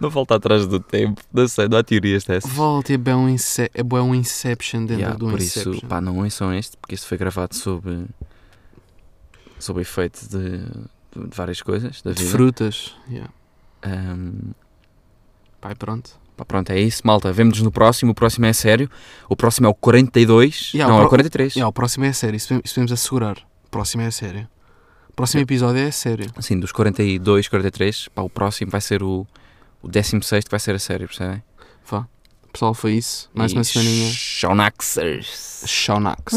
Não 0.00 0.10
volta 0.10 0.34
atrás 0.34 0.66
do 0.66 0.80
tempo. 0.80 1.22
Não 1.32 1.46
sei, 1.46 1.68
não 1.68 1.78
há 1.78 1.82
teorias 1.84 2.24
dessas. 2.24 2.50
Volta, 2.50 2.92
é 2.92 2.96
bem 2.96 3.14
um, 3.14 3.28
ince 3.28 3.70
é 3.72 3.82
um 4.02 4.14
Inception 4.14 4.80
dentro 4.80 4.94
Yeah, 5.02 5.16
do 5.16 5.28
por 5.30 5.40
Inception. 5.40 5.72
isso, 5.74 5.86
pá, 5.86 6.00
não 6.00 6.18
ouçam 6.18 6.52
este, 6.52 6.76
porque 6.76 6.94
este 6.96 7.06
foi 7.06 7.16
gravado 7.16 7.54
sob, 7.54 8.06
sob 9.60 9.78
o 9.78 9.82
efeito 9.82 10.26
de, 10.28 10.58
de 11.28 11.36
várias 11.36 11.62
coisas 11.62 12.02
da 12.02 12.10
de 12.12 12.18
vida. 12.18 12.30
frutas. 12.32 12.94
Yeah. 13.08 13.32
Ahm, 13.82 14.52
Pai, 15.60 15.74
pronto. 15.76 16.18
Pá, 16.42 16.44
pronto, 16.44 16.70
é 16.70 16.80
isso, 16.80 17.02
malta. 17.04 17.32
Vemo-nos 17.32 17.60
no 17.62 17.70
próximo. 17.70 18.12
O 18.12 18.14
próximo 18.14 18.46
é 18.46 18.52
sério. 18.52 18.90
O 19.28 19.36
próximo 19.36 19.66
é 19.66 19.70
o 19.70 19.74
42. 19.74 20.72
Yeah, 20.74 20.92
não, 20.92 20.98
o 20.98 21.02
é 21.02 21.06
o 21.06 21.08
pro- 21.08 21.16
43. 21.18 21.54
Yeah, 21.56 21.68
o 21.68 21.72
próximo 21.72 22.04
é 22.04 22.12
sério, 22.12 22.36
isso 22.36 22.48
podemos- 22.48 22.64
isso 22.66 22.74
podemos 22.74 22.92
assegurar. 22.92 23.36
O 23.64 23.68
próximo 23.70 24.02
é 24.02 24.10
sério. 24.10 24.48
O 25.08 25.12
próximo 25.14 25.42
episódio 25.42 25.80
é 25.80 25.90
sério. 25.90 26.30
Assim, 26.36 26.58
dos 26.58 26.72
42, 26.72 27.46
43, 27.48 28.08
pá, 28.08 28.22
o 28.22 28.30
próximo 28.30 28.70
vai 28.70 28.80
ser 28.80 29.02
o, 29.02 29.26
o 29.82 29.88
16 29.88 30.44
que 30.44 30.50
vai 30.50 30.58
ser 30.60 30.74
a 30.74 30.78
sério, 30.78 31.06
percebem? 31.06 31.42
Vá. 31.86 32.06
Pessoal, 32.52 32.74
foi 32.74 32.92
isso. 32.94 33.30
Mais 33.34 33.52
E 33.52 33.54
uma 33.54 33.64
semaninha. 33.64 34.10
Shaunaxers. 34.12 35.64
Shaunax. 35.66 36.34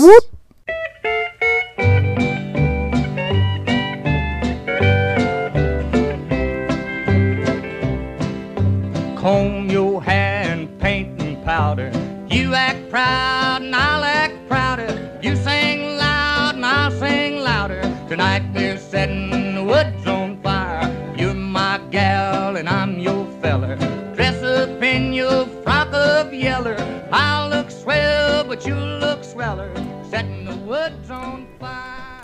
Proud 12.96 13.62
and 13.62 13.76
I'll 13.76 14.06
act 14.06 14.48
prouder. 14.48 15.20
You 15.22 15.36
sing 15.36 15.98
loud 15.98 16.56
and 16.56 16.66
I'll 16.66 16.92
sing 16.92 17.42
louder. 17.42 17.82
Tonight 18.08 18.44
we're 18.54 18.78
setting 18.78 19.56
the 19.56 19.64
woods 19.66 20.08
on 20.08 20.42
fire. 20.42 20.88
You're 21.18 21.34
my 21.34 21.82
gal 21.92 22.56
and 22.56 22.70
I'm 22.70 22.98
your 23.00 23.28
feller. 23.42 23.76
Dress 24.16 24.42
up 24.42 24.82
in 24.82 25.12
your 25.12 25.46
frock 25.62 25.92
of 25.94 26.34
yeller. 26.34 26.78
I'll 27.12 27.50
look 27.50 27.70
swell, 27.70 28.46
but 28.46 28.66
you 28.66 28.76
look 28.76 29.26
sweller. 29.26 29.70
Setting 30.10 30.46
the 30.46 30.56
woods 30.56 31.10
on 31.10 31.48
fire. 31.60 31.85